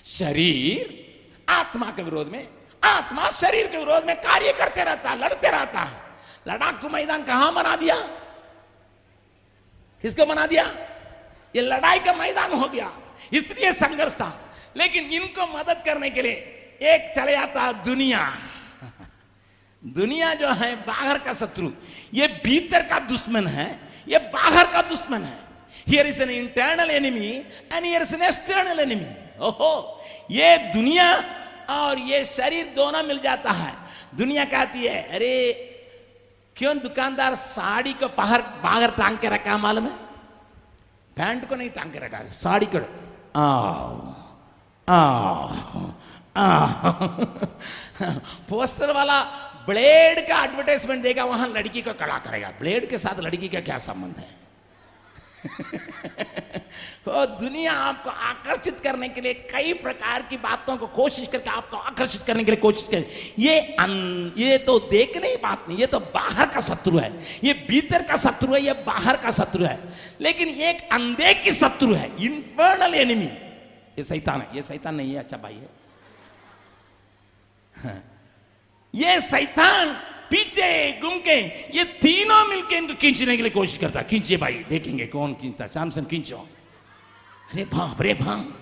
शरीर 0.05 1.45
आत्मा 1.49 1.91
के 1.91 2.03
विरोध 2.03 2.29
में, 2.29 2.47
आत्मा 2.83 3.29
शरीर 3.31 3.67
के 3.67 3.79
विरोध 3.79 4.05
में 4.05 4.17
कार्य 4.17 4.53
करते 4.53 4.85
रहता 4.85 5.11
है, 5.11 5.19
लड़ते 5.19 5.51
रहता 5.51 5.81
है। 5.81 6.05
लड़ाकू 6.49 6.89
मैदान 6.89 7.23
कहाँ 7.25 7.53
बना 7.55 7.77
दिया? 7.77 7.97
किसको 10.05 10.27
बना 10.27 10.47
दिया? 10.47 10.65
ये 11.55 11.63
लड़ाई 11.63 11.99
का 11.99 12.13
मैदान 12.13 12.53
हो 12.53 12.69
गया, 12.69 12.91
इसलिए 13.33 13.73
संघर्ष 13.73 14.13
था। 14.13 14.33
लेकिन 14.77 15.11
इनको 15.13 15.47
मदद 15.49 15.83
करने 15.85 16.11
के 16.11 16.23
लिए 16.23 16.33
एक 16.85 17.11
चले 17.15 17.35
आता 17.35 17.71
दुनिया। 17.85 18.21
दुनिया 19.87 20.35
जो 20.35 20.49
है, 20.49 20.87
बाहर 20.87 21.19
का 21.19 21.33
शत्रु, 21.33 21.71
ये 22.15 22.41
भीतर 22.45 22.83
का 22.83 22.99
दुश्मन 22.99 23.47
है, 23.47 23.81
ये 24.09 24.19
बाहर 24.19 24.67
का 24.73 24.83
दुश्मन 24.83 25.25
है। 25.25 25.39
Here 25.89 26.07
is 26.07 26.23
an 26.23 26.31
internal 26.31 26.91
enemy 26.91 27.29
and 27.73 27.85
here 27.85 28.03
is 28.03 28.15
an 28.15 28.23
external 28.23 28.81
enemy 28.81 29.39
ओहो, 29.41 30.03
ये 30.31 30.59
दुनिया 30.59 31.25
और 31.71 31.99
ये 31.99 32.25
शरीर 32.25 32.73
दोनों 32.77 33.03
मिल 33.03 33.19
जाता 33.19 33.51
है। 33.51 33.75
दुनिया 34.15 34.45
कहती 34.45 34.87
है, 34.87 35.03
अरे, 35.03 35.63
क्यों 36.57 36.79
दुकानदार 36.79 37.35
साड़ी 37.35 37.93
को 37.93 38.09
बाहर 38.09 38.43
बाहर 38.43 38.91
टांग 38.91 39.19
के 39.19 39.29
रखा 39.29 39.59
मालूम 39.59 39.85
है? 39.85 39.93
पैंट 41.17 41.49
को 41.49 41.57
नहीं 41.57 41.71
टांग 41.71 41.93
के 41.93 41.99
रखा 41.99 42.19
साड़ी 42.19 42.67
को। 42.67 42.79
आओ 43.41 44.15
आओ 44.89 45.49
आओ 46.37 47.09
पोस्टर 48.49 48.93
वाला 48.93 49.46
ब्लेड 49.69 50.27
का 50.29 50.43
एडवर्टाइजमेंट 50.45 51.03
देगा 51.03 51.25
वहाँ 51.25 51.49
लड़की 51.49 51.83
को 51.83 51.93
खड़ा 51.93 52.19
करेगा। 52.19 52.51
ब्लेड 52.59 52.89
के 52.89 52.99
साथ 52.99 53.21
लड़की 53.21 53.49
का 53.49 53.61
क्या 53.61 53.79
संबंध 53.79 54.17
है? 54.19 54.35
तो 57.05 57.25
दुनिया 57.41 57.73
आपको 57.73 58.11
आकर्षित 58.11 58.79
करने 58.81 59.09
के 59.09 59.21
लिए 59.21 59.35
कई 59.53 59.73
प्रकार 59.73 60.23
की 60.23 60.37
बातों 60.37 60.77
को 60.77 60.87
कोशिश 60.87 61.27
करके 61.27 61.51
आपको 61.51 61.77
आकर्षित 61.77 62.23
करने 62.27 62.45
के 62.45 62.51
लिए 62.51 62.61
कोशिश 62.61 62.89
करे। 62.91 63.33
ये 63.39 63.61
अन, 63.61 64.33
ये 64.37 64.59
तो 64.59 64.79
देखने 64.91 65.31
की 65.31 65.37
बात 65.43 65.69
नहीं 65.69 65.79
ये 65.79 65.87
तो 65.87 66.01
बाहर 66.01 66.47
का 66.47 66.61
शत्रु 66.61 66.99
है। 66.99 67.13
ये 67.45 67.53
भीतर 67.69 68.03
का 68.03 68.17
शत्रु 68.17 68.55
है 68.55 68.61
ये 68.63 68.73
बाहर 68.87 69.17
का 69.17 69.31
शत्रु 69.31 69.65
है। 69.65 69.79
लेकिन 70.21 70.49
एक 70.49 70.89
अंधे 70.93 71.35
की 71.35 71.53
शत्रु 71.53 71.95
है 71.95 72.11
इन्फर्नल 72.25 72.95
एनिमी 72.95 73.31
ये 73.99 74.05
सैतान 74.05 74.41
है 74.41 74.57
ये 74.57 74.63
सैतान 74.63 74.95
नहीं 74.95 75.13
है 75.13 75.19
अच्छा 75.19 75.37
भाई 75.37 75.55
है। 75.55 75.69
हाँ। 77.75 78.03
ये 78.97 79.21
सैतान 79.21 79.93
पीछे 80.31 81.01
घूम 81.01 81.19
के 81.19 81.35
ये 81.79 81.85
तीनों 81.85 82.45
मिलके 82.45 82.77
इनको 82.77 82.95
खींचने 82.95 83.37
के 83.37 83.43
लिए 83.43 83.51
कोशिश 83.51 83.77
करता। 83.79 84.03
खींचे 84.03 84.37
भाई, 84.37 84.55
देखेंगे 84.69 85.07
कौन 85.07 85.35
खींचता 85.35 85.67
सैमसन 85.67 86.05
खींचो। 86.05 86.37
अरे 87.53 87.65
बाप 87.65 88.03
रे 88.03 88.15
बाप। 88.15 88.59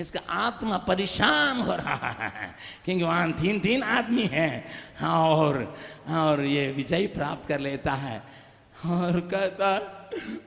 इसका 0.00 0.20
आत्मा 0.28 0.76
परेशान 0.78 1.60
हो 1.60 1.76
रहा 1.76 2.10
है। 2.10 2.56
क्योंकि 2.84 3.02
वहाँ 3.02 3.32
तीन 3.32 3.60
तीन 3.60 3.82
आदमी 3.82 4.22
हैं। 4.22 4.70
और 5.06 5.78
और 6.08 6.40
ये 6.40 6.72
विजय 6.72 7.06
प्राप्त 7.06 7.48
कर 7.48 7.60
लेता 7.60 7.92
है। 7.92 8.22
और 8.86 9.20
कहता 9.20 9.78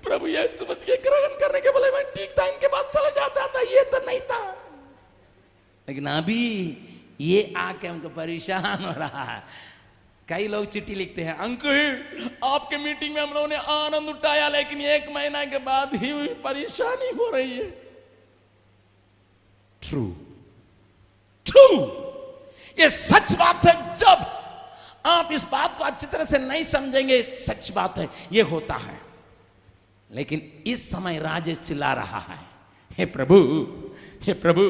प्रभु 0.03 0.27
ये 0.27 0.47
समझ 0.47 0.83
के 0.83 0.95
ग्रहण 0.95 1.37
करने 1.39 1.61
के 1.61 1.69
बोले, 1.69 1.91
मैं 1.91 2.03
ठीक 2.03 2.29
था, 2.39 2.45
इनके 2.45 2.67
पास 2.67 2.85
चला 2.85 3.09
जाता 3.09 3.47
था, 3.47 3.59
ये 3.59 3.83
तो 3.83 4.05
नहीं 4.05 4.19
था। 4.19 4.51
लेकिन 5.89 6.05
अभी 6.05 6.77
ये 7.23 7.53
आके 7.57 7.87
हमको 7.87 8.09
परेशान 8.09 8.83
हो 8.85 8.91
रहा 8.91 9.23
है। 9.23 9.43
कई 10.27 10.47
लोग 10.47 10.65
चिट्ठी 10.71 10.95
लिखते 10.95 11.23
हैं 11.23 11.33
अंकल 11.37 12.39
आपके 12.43 12.77
मीटिंग 12.77 13.13
में 13.15 13.21
हम 13.21 13.33
लोगों 13.33 13.47
ने 13.47 13.55
आनंद 13.55 14.09
उठाया 14.09 14.47
लेकिन 14.49 14.81
एक 14.81 15.09
महीना 15.15 15.43
के 15.45 15.57
बाद 15.57 15.95
ही 15.95 16.11
परेशानी 16.43 17.09
हो 17.17 17.29
रही 17.29 17.57
है। 17.57 17.69
ट्रू 19.81 20.05
ट्रू 21.45 21.67
ये 22.77 22.89
सच 22.89 23.33
बात 23.35 23.65
है 23.65 23.73
जब 23.95 24.25
आप 25.05 25.31
इस 25.31 25.43
बात 25.43 25.77
को 25.77 25.83
अच्छी 25.83 26.07
तरह 26.07 26.25
से 26.25 26.37
नहीं 26.39 26.63
समझेंगे 26.63 27.21
सच 27.35 27.71
बात 27.71 27.97
है 27.97 28.07
ये 28.31 28.41
होता 28.41 28.75
है। 28.75 28.99
लेकिन 30.09 30.41
इस 30.67 30.89
समय 30.91 31.19
राजेश 31.19 31.59
चिल्ला 31.59 31.93
रहा 31.93 32.19
है 32.19 32.39
हे 32.97 33.05
प्रभु 33.05 33.37
हे 34.23 34.33
प्रभु 34.33 34.61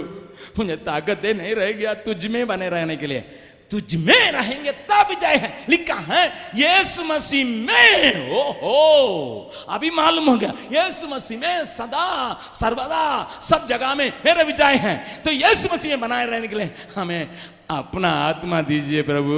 मुझे 0.58 0.76
ताकत 0.76 1.17
दे, 1.17 1.34
नहीं 1.34 1.56
रह 1.56 1.72
गया 1.72 1.93
तुझ 1.93 2.26
में 2.26 2.46
बने 2.48 2.69
रहने 2.69 2.96
के 2.96 3.08
लिए। 3.08 3.24
तुझ 3.72 3.96
में 3.96 4.32
रहेंगे 4.32 4.72
तब 4.72 5.08
विजय 5.10 5.36
है। 5.36 5.65
लिखा 5.69 5.93
है, 5.93 6.26
यीशु 6.56 7.04
मसीह 7.04 7.46
में 7.46 8.30
ओ 8.32 8.41
हो। 8.52 9.52
अभी 9.69 9.89
मालूम 9.89 10.30
हो 10.30 10.38
गया, 10.38 10.54
यीशु 10.74 11.08
मसीह 11.08 11.39
में 11.39 11.65
सदा, 11.65 12.34
सर्वदा, 12.54 13.39
सब 13.41 13.67
जगह 13.67 13.96
में 13.96 14.12
मेरे 14.26 14.43
विजय 14.43 14.76
है। 14.76 15.22
तो 15.26 15.32
यीशु 15.32 15.74
मसीह 15.74 15.91
में 15.91 16.00
बनाए 16.00 16.26
रहने 16.26 16.48
के 16.48 16.56
लिए 16.56 16.74
हमें 16.96 17.30
अपना 17.69 18.10
आत्मा 18.10 18.62
दीजिए 18.62 19.02
प्रभु, 19.02 19.34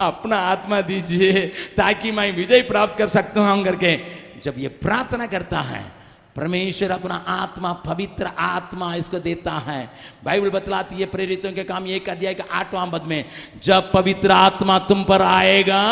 अपना 0.00 0.38
आत्मा 0.38 0.80
दीजिए, 0.80 1.46
ताकि 1.76 2.10
मैं 2.10 2.30
विजय 2.32 2.62
प्राप्त 2.62 2.98
कर 2.98 3.08
सकता 3.08 3.40
हूँ 3.40 3.64
करके 3.64 3.96
जब 4.40 4.54
ये 4.58 4.68
प्रार्थना 4.68 5.26
करता 5.26 5.60
है 5.60 5.97
परमेश्वर 6.38 6.90
अपना 6.90 7.14
आत्मा, 7.28 7.72
पवित्र 7.72 8.30
आत्मा 8.38 8.94
इसको 8.94 9.18
देता 9.18 9.52
है। 9.52 9.90
बाइबल 10.24 10.50
बतलाती 10.50 10.94
है 10.94 11.06
प्रेरितों 11.06 11.52
के 11.52 11.64
काम 11.64 11.86
एक 11.86 12.08
अध्याय 12.08 12.34
का 12.34 12.44
आठवां 12.52 12.90
पद 12.90 13.02
में, 13.02 13.24
जब 13.62 13.90
पवित्र 13.92 14.30
आत्मा 14.30 14.78
तुम 14.78 15.04
पर 15.04 15.22
आएगा, 15.22 15.82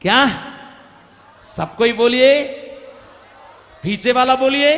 क्या? 0.00 0.20
सबको 1.42 1.84
ही 1.84 1.92
बोलिए? 1.92 2.44
पीछे 3.82 4.12
वाला 4.12 4.34
बोलिए? 4.36 4.72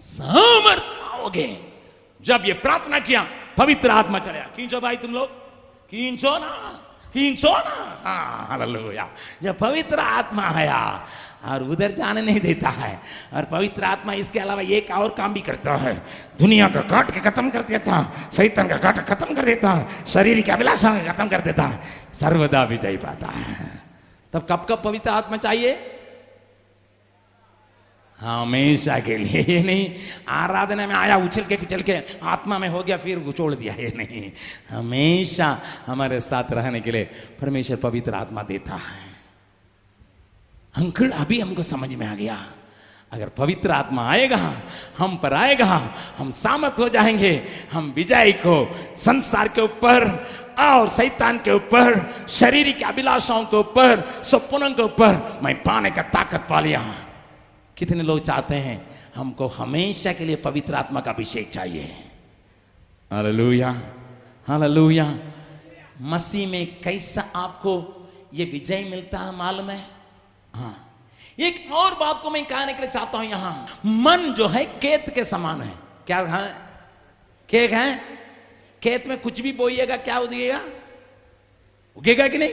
समर्थ 0.00 0.92
जब 2.20 2.42
ये 2.46 2.52
प्रार्थना 2.52 2.98
किया, 2.98 3.26
पवित्र 3.58 3.90
आत्मा 3.90 4.18
चलेगा 4.18 4.46
खींचो 4.56 4.80
भाई 4.80 4.96
तुम 4.96 5.12
लोग? 5.12 5.28
खींचो 5.90 6.38
ना? 6.38 6.80
खींचो 7.12 7.52
ना? 7.52 7.76
हाँ 8.04 8.58
जब 9.42 9.58
पवित्र 9.58 9.98
आत्मा 10.00 10.42
आया 10.42 11.06
और 11.44 11.62
उधर 11.62 11.90
जाने 11.90 12.22
नहीं 12.22 12.40
देता 12.40 12.68
है। 12.68 13.00
और 13.32 13.44
पवित्र 13.44 13.84
आत्मा 13.84 14.12
इसके 14.12 14.38
अलावा 14.38 14.62
एक 14.62 14.90
और 14.90 15.08
काम 15.08 15.34
भी 15.34 15.40
करता 15.40 15.74
है। 15.74 16.02
दुनिया 16.38 16.68
का 16.68 16.80
काट 16.80 17.10
के 17.10 17.20
खत्म 17.20 17.50
कर 17.50 17.62
देता 17.62 17.96
है, 17.96 18.30
शैतान 18.30 18.68
का 18.68 18.76
काट 18.76 18.98
खत्म 18.98 19.34
कर 19.34 19.44
देता 19.44 19.72
है, 19.72 19.88
शरीर 20.06 20.40
की 20.40 20.50
अभिलाषा 20.50 21.12
खत्म 21.12 21.28
कर 21.28 21.40
देता 21.40 21.62
है, 21.62 21.80
सर्वदा 22.14 22.64
विजय 22.64 22.96
पाता 22.96 23.26
है। 23.26 23.82
तब 24.32 24.46
कब 24.50 24.66
कब 24.68 24.82
पवित्र 24.84 25.10
आत्मा 25.10 25.36
चाहिए? 25.36 25.90
हमेशा 28.20 28.98
के 28.98 29.16
लिए 29.16 29.42
ये 29.48 29.62
नहीं, 29.66 29.94
आराधना 30.28 30.86
में 30.86 30.94
आया, 30.94 31.16
उछल 31.16 31.42
के 31.42 31.56
चल 31.56 31.82
के, 31.82 32.00
आत्मा 32.22 32.58
में 32.58 32.68
हो 32.68 32.82
गया, 32.82 32.96
फिर 32.96 33.32
छोड़ 33.36 33.54
दिया 33.54 33.74
ये 33.74 33.92
नहीं, 33.96 34.32
हमेशा 34.70 35.60
हमारे 35.86 36.20
साथ 36.20 36.44
रहने 36.52 36.80
के 36.80 36.92
लिए 36.92 37.04
परमेश्वर 37.40 37.76
पवित्र 37.76 38.14
आत्मा 38.14 38.42
देता 38.42 38.74
है। 38.74 39.13
अंकल 40.76 41.10
अभी 41.10 41.40
हमको 41.40 41.62
समझ 41.62 41.94
में 41.94 42.06
आ 42.06 42.14
गया। 42.14 42.46
अगर 43.12 43.28
पवित्र 43.28 43.70
आत्मा 43.70 44.10
आएगा, 44.10 44.62
हम 44.98 45.16
पर 45.16 45.34
आएगा, 45.34 45.94
हम 46.18 46.30
सामत 46.30 46.76
हो 46.78 46.88
जाएँगे, 46.88 47.48
हम 47.72 47.92
विजय 47.96 48.32
को 48.32 48.78
संसार 48.96 49.48
के 49.48 49.60
ऊपर 49.60 50.26
और 50.58 50.88
सैतान 50.88 51.38
के 51.38 51.52
ऊपर, 51.52 52.14
शरीर 52.28 52.72
की 52.72 52.84
अभिलाषाओं 52.84 53.44
के 53.44 53.56
ऊपर, 53.56 54.20
सपनों 54.24 54.70
के 54.70 54.82
ऊपर 54.82 55.40
मैं 55.42 55.62
पाने 55.62 55.90
का 55.90 56.02
ताकत 56.02 56.46
पा 56.50 56.60
लिया। 56.60 56.94
कितने 57.76 58.02
लोग 58.02 58.20
चाहते 58.20 58.54
हैं, 58.54 59.00
हमको 59.16 59.46
हमेशा 59.46 60.12
के 60.12 60.24
लिए 60.24 60.36
पवित्र 60.36 60.74
आत्मा 60.74 61.00
का 61.00 61.10
अभिषेक 61.10 61.50
चाहिए। 61.50 62.10
हालेलुया। 64.48 65.18
मसीह 66.00 66.48
में 66.48 66.80
कैसा 66.80 67.24
आपको 67.36 68.06
ये 68.34 68.44
विजय 68.44 68.88
मिलता 68.90 69.18
है, 69.18 69.36
मालूम 69.36 69.70
हाँ? 69.70 69.88
एक 71.38 71.72
और 71.72 71.94
बात 71.94 72.20
को 72.22 72.30
मैं 72.30 72.44
कहने 72.44 72.72
के 72.74 72.82
लिए 72.82 72.90
चाहता 72.90 73.18
हूँ 73.18 73.26
यहाँ। 73.26 73.80
मन 73.86 74.32
जो 74.36 74.46
है 74.46 74.64
केत 74.64 75.14
के 75.14 75.24
समान 75.24 75.60
है। 75.60 75.72
क्या 76.06 76.18
है? 76.18 76.56
केक 77.48 77.72
है? 77.72 78.00
खेत 78.82 79.06
में 79.08 79.20
कुछ 79.20 79.40
भी 79.40 79.52
बोइएगा, 79.52 79.96
क्या 79.96 80.18
उगेगा? 80.18 80.60
उगेगा 81.96 82.28
कि 82.28 82.38
नहीं? 82.38 82.52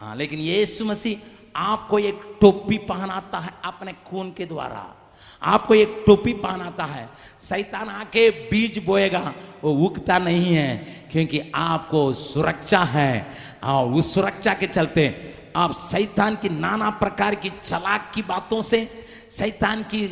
हाँ 0.00 0.16
लेकिन 0.16 0.38
यीशु 0.38 0.84
मसीह 0.84 1.18
आपको 1.56 1.98
एक 1.98 2.38
टोपी 2.40 2.78
पहनाता 2.78 3.38
है 3.38 3.52
अपने 3.64 3.92
खून 3.92 4.32
के 4.32 4.46
द्वारा। 4.46 4.94
आपको 5.42 5.74
एक 5.74 6.02
टोपी 6.06 6.32
पहनाता 6.32 6.84
है। 6.84 7.08
शैतान 7.40 7.88
आके 7.88 8.30
बीज 8.30 8.84
बोएगा, 8.84 9.34
वो 9.64 9.72
उगता 9.86 10.18
नहीं 10.18 10.54
है, 10.54 10.76
क्योंकि 11.12 11.52
आपको 11.54 12.12
सुरक्षा 12.14 12.84
है। 12.84 13.36
और 13.64 13.92
उस 13.92 14.14
सुरक्षा 14.14 14.54
के 14.54 14.66
चलते 14.66 15.08
आप 15.58 15.72
शैतान 15.72 16.36
की 16.36 16.48
नाना 16.48 16.90
प्रकार 16.90 17.34
की 17.34 17.50
चलाक 17.62 18.10
की 18.14 18.22
बातों 18.22 18.62
से, 18.62 19.06
शैतान 19.30 19.82
की 19.82 20.06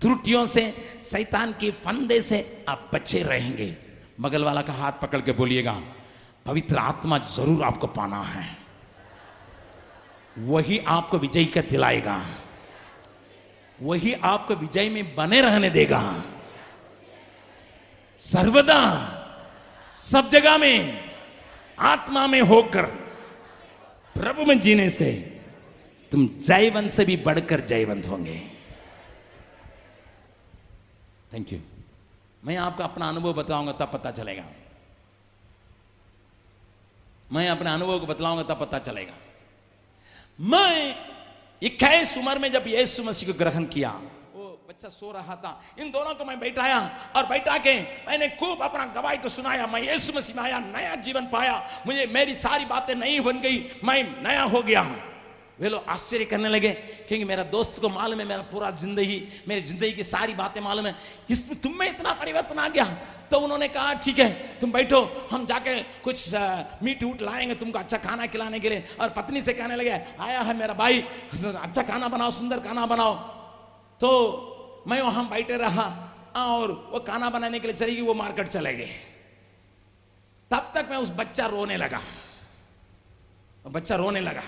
त्रुटियों 0.00 0.46
से, 0.46 0.62
शैतान 1.04 1.52
के 1.52 1.70
फंदे 1.70 2.20
से 2.20 2.64
आप 2.68 2.90
बचे 2.94 3.22
रहेंगे। 3.22 3.76
बगल 4.20 4.44
वाला 4.44 4.62
का 4.62 4.72
हाथ 4.72 4.92
पकड़ 4.92 5.20
के 5.20 5.32
बोलिएगा, 5.32 5.76
पवित्र 6.46 6.76
आत्मा 6.76 7.18
ज़रूर 7.18 7.64
आपको 7.64 7.86
पाना 7.86 8.22
है। 8.22 8.46
वही 10.38 10.78
आपको 10.78 11.18
विजय 11.18 11.44
का 11.44 11.60
दिलाएगा। 11.60 12.22
वही 13.82 14.12
आपको 14.12 14.54
विजय 14.54 14.88
में 14.88 15.14
बने 15.14 15.40
रहने 15.40 15.70
देगा। 15.70 16.02
सर्वदा 18.20 18.80
सब 19.90 20.28
जगह 20.28 20.58
में 20.58 21.04
आत्मा 21.78 22.26
में 22.26 22.40
होकर 22.40 23.09
प्रभु 24.16 24.44
में 24.44 24.60
जीने 24.60 24.90
से, 24.90 25.12
तुम 26.12 26.28
जयवंत 26.28 26.90
से 26.90 27.04
भी 27.04 27.16
बढ़कर 27.16 27.60
जयवंत 27.60 28.06
होंगे। 28.06 28.38
थैंक 31.32 31.52
यू 31.52 31.60
मैं 32.44 32.56
आपको 32.56 32.82
अपना 32.82 33.08
अनुभव 33.08 33.32
बताऊँगा, 33.32 33.72
तब 33.72 33.90
पता 33.92 34.10
चलेगा। 34.10 34.44
मैं 37.32 37.48
अपने 37.48 37.70
अनुभव 37.70 38.00
को 38.00 38.06
बतलाऊँगा, 38.06 38.42
तब 38.42 38.60
पता 38.60 38.78
चलेगा। 38.78 39.14
मैं 40.40 40.96
इक्कीस 41.62 42.16
उम्र 42.18 42.38
में 42.38 42.52
जब 42.52 42.64
यीशु 42.66 43.02
मसीह 43.04 43.32
को 43.32 43.38
ग्रहण 43.38 43.64
किया 43.64 44.00
बच्चा 44.70 44.88
सो 44.88 45.10
रहा 45.10 45.34
था। 45.36 45.50
इन 45.74 45.90
दोनों 45.90 46.14
को 46.14 46.24
मैं 46.24 46.38
बैठाया 46.40 46.78
और 47.16 47.26
बैठा 47.26 47.56
के 47.58 47.74
मैंने 48.06 48.28
खूब 48.38 48.62
अपना 48.62 48.84
गवाही 48.94 49.16
को 49.18 49.28
सुनाया। 49.28 49.66
मैं 49.66 49.82
यीशु 49.82 50.12
मसीह 50.14 50.36
में 50.36 50.42
आया, 50.42 50.58
नया 50.62 50.94
जीवन 51.02 51.26
पाया। 51.26 51.54
मुझे 51.86 52.06
मेरी 52.06 52.34
सारी 52.36 52.64
बातें 52.64 52.94
नई 52.94 53.18
बन 53.20 53.40
गई। 53.40 53.58
मैं 53.82 54.22
नया 54.22 54.42
हो 54.44 54.62
गया 54.62 54.82
वे 55.58 55.68
लोग 55.68 55.88
आश्चर्य 55.90 56.24
करने 56.24 56.48
लगे, 56.48 56.70
क्योंकि 57.08 57.24
मेरा 57.24 57.42
दोस्त 57.44 57.80
को 57.80 57.88
मालूम 57.88 58.20
है, 58.20 58.26
मेरा 58.26 58.42
पूरा 58.42 58.70
ज़िंदगी, 58.72 59.18
मेरी 59.48 59.60
ज़िंदगी 59.62 59.92
की 59.92 60.02
सारी 60.02 60.34
बातें 60.34 60.60
मालूम 60.60 60.86
है। 60.86 60.94
इसमें 61.30 61.60
तुम 61.60 61.74
में 61.78 61.86
इतना 61.88 62.12
परिवर्तन 62.12 62.58
आ 62.58 62.68
गया? 62.68 62.84
तो 63.30 63.38
उन्होंने 63.38 63.68
कहा, 63.68 63.92
ठीक 63.96 64.18
है, 64.18 64.30
तुम 64.60 64.72
बैठो, 64.72 65.00
हम 65.30 65.46
जाके 65.46 65.76
कुछ 66.00 66.34
मीट 66.82 67.04
उट 67.04 67.22
लाएँगे 67.22 67.54
तुमको 67.56 67.78
अच्छा 67.78 67.98
खाना 67.98 68.26
खिलाने 68.28 68.60
के 68.60 68.68
लिए। 68.68 68.84
और 69.00 69.08
पत्नी 69.18 69.42
से 69.42 69.52
कहने 69.52 69.76
लगे, 69.76 70.00
आया 70.20 70.40
है 70.40 70.56
मेरा 70.56 70.74
भाई 70.74 71.04
अच्छा 71.34 71.82
खाना 71.82 72.08
बनाओ, 72.08 72.30
सुंदर 72.30 72.60
खाना 72.60 72.86
बनाओ। 72.86 73.14
तो 74.00 74.08
मैं 74.86 75.02
वहाँ 75.02 75.28
बैठे 75.28 75.56
रहा 75.56 76.08
और 76.36 76.90
वो 76.92 77.00
खाना 77.00 77.30
बनाने 77.30 77.58
के 77.58 77.66
लिए 77.66 77.76
चली 77.76 77.96
गई, 77.96 78.02
वो 78.02 78.14
मार्केट 78.14 78.48
चले 78.48 78.74
गए। 78.74 78.90
तब 80.50 80.72
तक 80.74 80.86
मैं 80.90 80.96
उस 80.96 81.10
बच्चा 81.10 81.46
रोने 81.46 81.76
लगा। 81.76 82.00
बच्चा 83.66 83.96
रोने 83.96 84.20
लगा। 84.20 84.42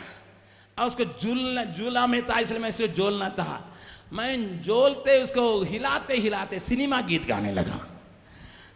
और 0.78 0.86
उसको 0.86 1.04
झूलना, 1.04 1.64
झूला 1.64 2.06
में 2.06 2.26
था, 2.26 2.38
इसलिए 2.38 2.60
मैं 2.60 2.70
झोलना 2.70 3.28
था। 3.28 3.76
मैं 4.12 4.62
झोलते, 4.62 5.22
उसको 5.22 5.62
हिलाते 5.62 6.16
हिलाते 6.16 6.58
सिनेमा 6.58 7.00
गीत 7.00 7.26
गाने 7.26 7.52
लगा। 7.52 7.88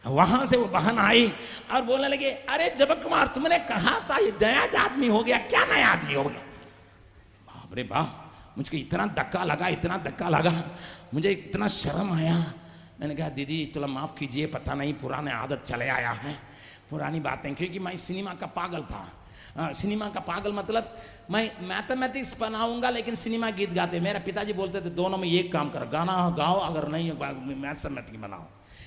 वहाँ 0.06 0.46
से 0.46 0.56
वो 0.56 0.64
बहन 0.64 0.98
आई 0.98 1.32
और 1.72 1.82
बोलने 1.82 2.08
लगे, 2.08 2.30
अरे 2.30 2.70
जबक 2.70 3.02
कुमार, 3.02 3.26
तुमने 3.26 3.58
कहा 3.58 4.00
था 4.10 4.18
ये 4.18 4.32
नया 4.42 4.82
आदमी 4.82 5.06
हो 5.06 5.22
गया, 5.22 5.38
क्या 5.38 5.66
नया 5.66 5.88
आदमी 5.88 6.14
हो 6.14 6.24
गया? 6.24 6.40
बाप 7.46 7.74
रे 7.74 7.82
बाप। 7.82 8.25
मुझको 8.56 8.76
इतना 8.76 9.06
धक्का 9.12 9.42
लगा 9.44 9.68
इतना 9.68 9.96
धक्का 9.98 10.28
लगा 10.28 10.52
मुझे 11.14 11.30
इतना 11.30 11.68
शर्म 11.68 12.12
आया। 12.12 12.36
मैंने 13.00 13.14
कहा 13.14 13.28
दीदी 13.28 13.58
थोड़ा 13.76 13.86
माफ़ 13.86 14.14
कीजिए 14.18 14.46
पता 14.48 14.74
नहीं 14.74 14.94
पुराने 14.96 15.32
आदत 15.34 15.62
चले 15.66 15.88
आया 15.88 16.10
है 16.14 16.34
पुरानी 16.90 17.20
बातें 17.20 17.54
क्योंकि 17.54 17.78
मैं 17.78 17.96
सिनेमा 17.98 18.34
का 18.34 18.46
पागल 18.48 18.82
था। 18.82 19.04
आ, 19.56 19.72
सिनेमा 19.72 20.08
का 20.08 20.20
पागल 20.22 20.52
मतलब 20.52 20.96
मैं 21.30 21.44
मैथमेटिक्स 21.68 22.36
बनाऊँगा 22.40 22.90
लेकिन 22.90 23.14
सिनेमा 23.14 23.50
गीत 23.50 23.72
गाते। 23.72 24.00
मेरे 24.00 24.18
पिताजी 24.20 24.52
बोलते 24.52 24.80
थे 24.80 24.90
दोनों 24.92 25.18
में 25.18 25.28
एक 25.28 25.52
काम 25.52 25.70
करो 25.70 25.86
गाना 25.90 26.14
गाओ 26.38 26.58
अगर 26.62 26.88
नहीं 26.88 27.12
मैथमेटिक्स 27.12 28.20
बनाओ। 28.22 28.44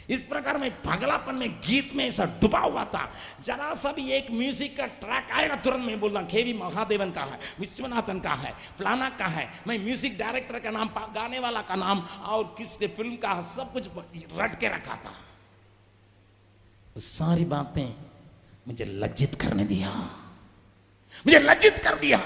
इस 0.10 0.22
प्रकार 0.24 0.58
में 0.58 0.70
पागलापन 0.82 1.36
में 1.36 1.50
गीत 1.62 1.94
में 1.96 2.06
ऐसा 2.06 2.26
डुबा 2.42 2.60
हुआ 2.60 2.84
था। 2.86 3.04
जरा 3.46 3.74
सा 3.74 3.92
भी 3.92 4.10
एक 4.12 4.32
म्यूज़िक 4.32 4.76
का 4.78 4.86
ट्रैक 5.02 5.32
आएगा 5.32 5.56
तुरंत 5.58 5.86
मैं 5.86 6.00
बोलता 6.00 6.22
खेवी 6.28 6.54
महादेवन 6.54 7.12
का 7.12 7.24
है 7.24 7.40
विश्वनाथन 7.60 8.20
का 8.20 8.34
है 8.36 8.54
फलाना 8.80 9.10
का 9.20 9.28
है 9.28 9.48
मैं 9.68 9.78
म्यूज़िक 9.80 10.18
डायरेक्टर 10.18 10.60
का 10.60 10.72
नाम 10.72 10.90
गाने 11.16 11.40
वाला 11.40 11.62
का 11.62 11.76
नाम 11.76 12.00
और 12.26 12.44
किस 12.58 12.78
फ़िल्म 12.80 13.16
का 13.18 13.30
है, 13.30 13.44
सब 13.46 13.74
कुछ 13.74 13.90
रट 14.38 14.60
के 14.60 14.68
रखा 14.68 14.96
था। 14.96 15.14
सारी 16.98 17.46
बातें 17.46 17.88
मुझे 18.68 18.86
लज्जित 18.86 19.36
करने 19.42 19.64
दिया। 19.66 19.92
मुझे 21.26 21.40
लज्जित 21.40 21.78
कर 21.84 21.96
दिया। 22.00 22.20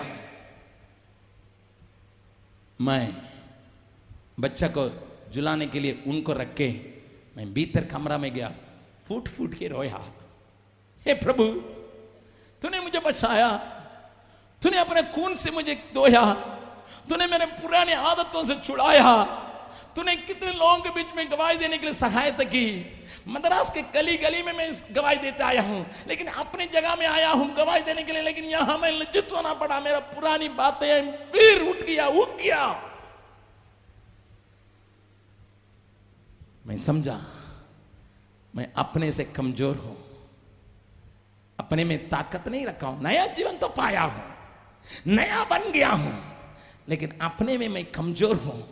मैं 2.80 3.14
बच्चा 4.40 4.68
को 4.68 4.90
जुलाने 5.34 5.68
के 5.68 5.80
लिए 5.80 6.04
उनको 6.08 6.34
रख 6.34 6.54
के 6.56 6.68
मैं 7.36 7.54
भीतर 7.54 7.86
कमरा 7.86 8.18
में 8.18 8.34
गया, 8.34 8.52
फूट 9.08 9.28
फूट 9.28 9.54
के 9.54 9.68
रोया। 9.68 10.02
हे 11.06 11.14
प्रभु, 11.16 11.46
तूने 12.62 12.80
मुझे 12.80 13.00
बचाया, 13.00 13.50
तूने 14.62 14.78
अपने 14.80 15.02
खून 15.14 15.36
से 15.36 15.52
मुझे 15.52 15.74
धोया, 15.94 16.24
तूने 17.10 17.28
मेरे 17.28 17.46
पुराने 17.56 17.94
आदतों 17.94 18.44
से 18.44 18.56
छुड़ाया, 18.58 19.24
तूने 19.96 20.16
कितने 20.18 20.52
लोगों 20.52 20.78
के 20.78 20.90
बीच 20.90 21.14
में 21.16 21.32
गवाही 21.32 21.58
देने 21.58 21.78
के 21.78 21.86
लिए 21.86 21.94
सहायता 21.96 22.44
की। 22.46 22.66
मद्रास 23.28 23.70
के 23.72 23.82
गली 23.94 24.18
गली 24.18 24.42
में 24.44 24.54
मैं 24.54 24.70
गवाही 24.92 25.18
देते 25.18 25.44
आया 25.44 25.62
हूँ, 25.62 25.86
लेकिन 26.08 26.28
अपनी 26.28 26.66
जगह 26.74 26.96
में 26.96 27.06
आया 27.08 27.30
हूँ 27.32 27.54
गवाही 27.56 27.82
देने 27.82 28.04
के 28.04 28.12
लिए, 28.12 28.22
लेकिन 28.22 28.46
यहाँ 28.46 28.78
मैं 28.78 28.92
लज्जित 28.92 29.32
होना 29.32 29.54
पड़ा। 29.56 29.80
मेरा 29.80 30.00
पुरानी 30.16 30.50
बातें 30.56 31.12
फिर 31.34 31.62
उठ 31.70 31.86
गया 31.86 32.08
उठ 32.08 32.42
गया। 32.42 32.66
मैं 36.66 36.76
समझा, 36.78 37.20
मैं 38.54 38.68
अपने 38.76 39.12
से 39.12 39.24
कमज़ोर 39.26 39.76
हूँ। 39.76 39.98
अपने 41.60 41.84
में 41.84 41.98
ताकत 42.10 42.48
नहीं 42.48 42.66
रखा 42.66 42.88
हूँ, 42.88 43.02
नया 43.04 43.26
जीवन 43.28 43.58
तो 43.58 43.68
पाया 43.70 44.02
हूँ, 44.04 44.24
नया 45.08 45.44
बन 45.44 45.72
गया 45.72 45.90
हूँ। 45.90 46.14
लेकिन 46.90 47.14
अपने 47.22 47.58
में 47.58 47.68
मैं 47.70 47.84
कमज़ोर 47.92 48.36
हूँ, 48.36 48.64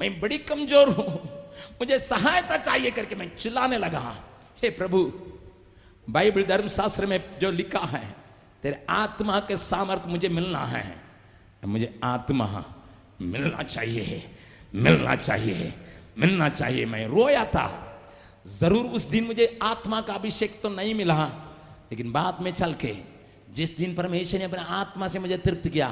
मैं 0.00 0.18
बड़ी 0.20 0.38
कमज़ोर 0.40 0.88
हूँ। 0.90 1.08
मुझे 1.80 1.98
सहायता 1.98 2.56
चाहिए 2.58 2.90
करके 2.90 3.14
मैं 3.14 3.28
चिल्लाने 3.36 3.78
लगा, 3.78 4.14
हे 4.62 4.70
प्रभु, 4.70 5.04
बाइबल 6.06 6.44
धर्मशास्त्र 6.44 7.06
में 7.06 7.20
जो 7.40 7.50
लिखा 7.50 7.84
है, 7.86 8.04
तेरे 8.62 8.84
आत्मा 8.90 9.38
के 9.40 9.56
सामर्थ्य 9.56 10.10
मुझे 10.10 10.28
मिलना 10.28 10.64
है। 10.66 10.84
मुझे 11.64 11.88
आत्मा 12.04 12.64
मिलना 13.22 13.62
चाहिए 13.62 14.22
मिलना 14.74 15.14
चाहिए। 15.16 15.72
मिलना 16.16 16.48
चाहिए। 16.48 16.86
मैं 16.86 17.06
रोया 17.06 17.44
था। 17.44 17.66
ज़रूर 18.50 18.84
उस 18.86 19.08
दिन 19.10 19.24
मुझे 19.24 19.58
आत्मा 19.62 20.00
का 20.00 20.14
अभिषेक 20.14 20.60
तो 20.62 20.68
नहीं 20.68 20.94
मिला, 20.94 21.24
लेकिन 21.90 22.12
बाद 22.12 22.38
में 22.42 22.50
चल 22.50 22.72
के, 22.74 22.94
जिस 23.52 23.76
दिन 23.76 23.94
परमेश्वर 23.94 24.38
ने 24.38 24.44
अपने 24.44 24.62
आत्मा 24.70 25.08
से 25.08 25.18
मुझे 25.18 25.36
तृप्त 25.38 25.68
किया, 25.68 25.88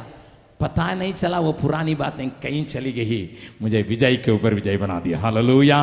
पता 0.61 0.93
नहीं 0.95 1.13
चला 1.13 1.39
वो 1.41 1.53
पुरानी 1.53 1.95
बातें 1.95 2.29
कहीं 2.43 2.65
चली 2.65 2.93
गई। 2.93 3.19
मुझे 3.63 3.83
विजय 3.83 4.17
के 4.17 4.31
ऊपर 4.31 4.55
विजय 4.55 4.77
बना 4.77 4.99
दिया। 5.01 5.19
हालेलुया। 5.21 5.81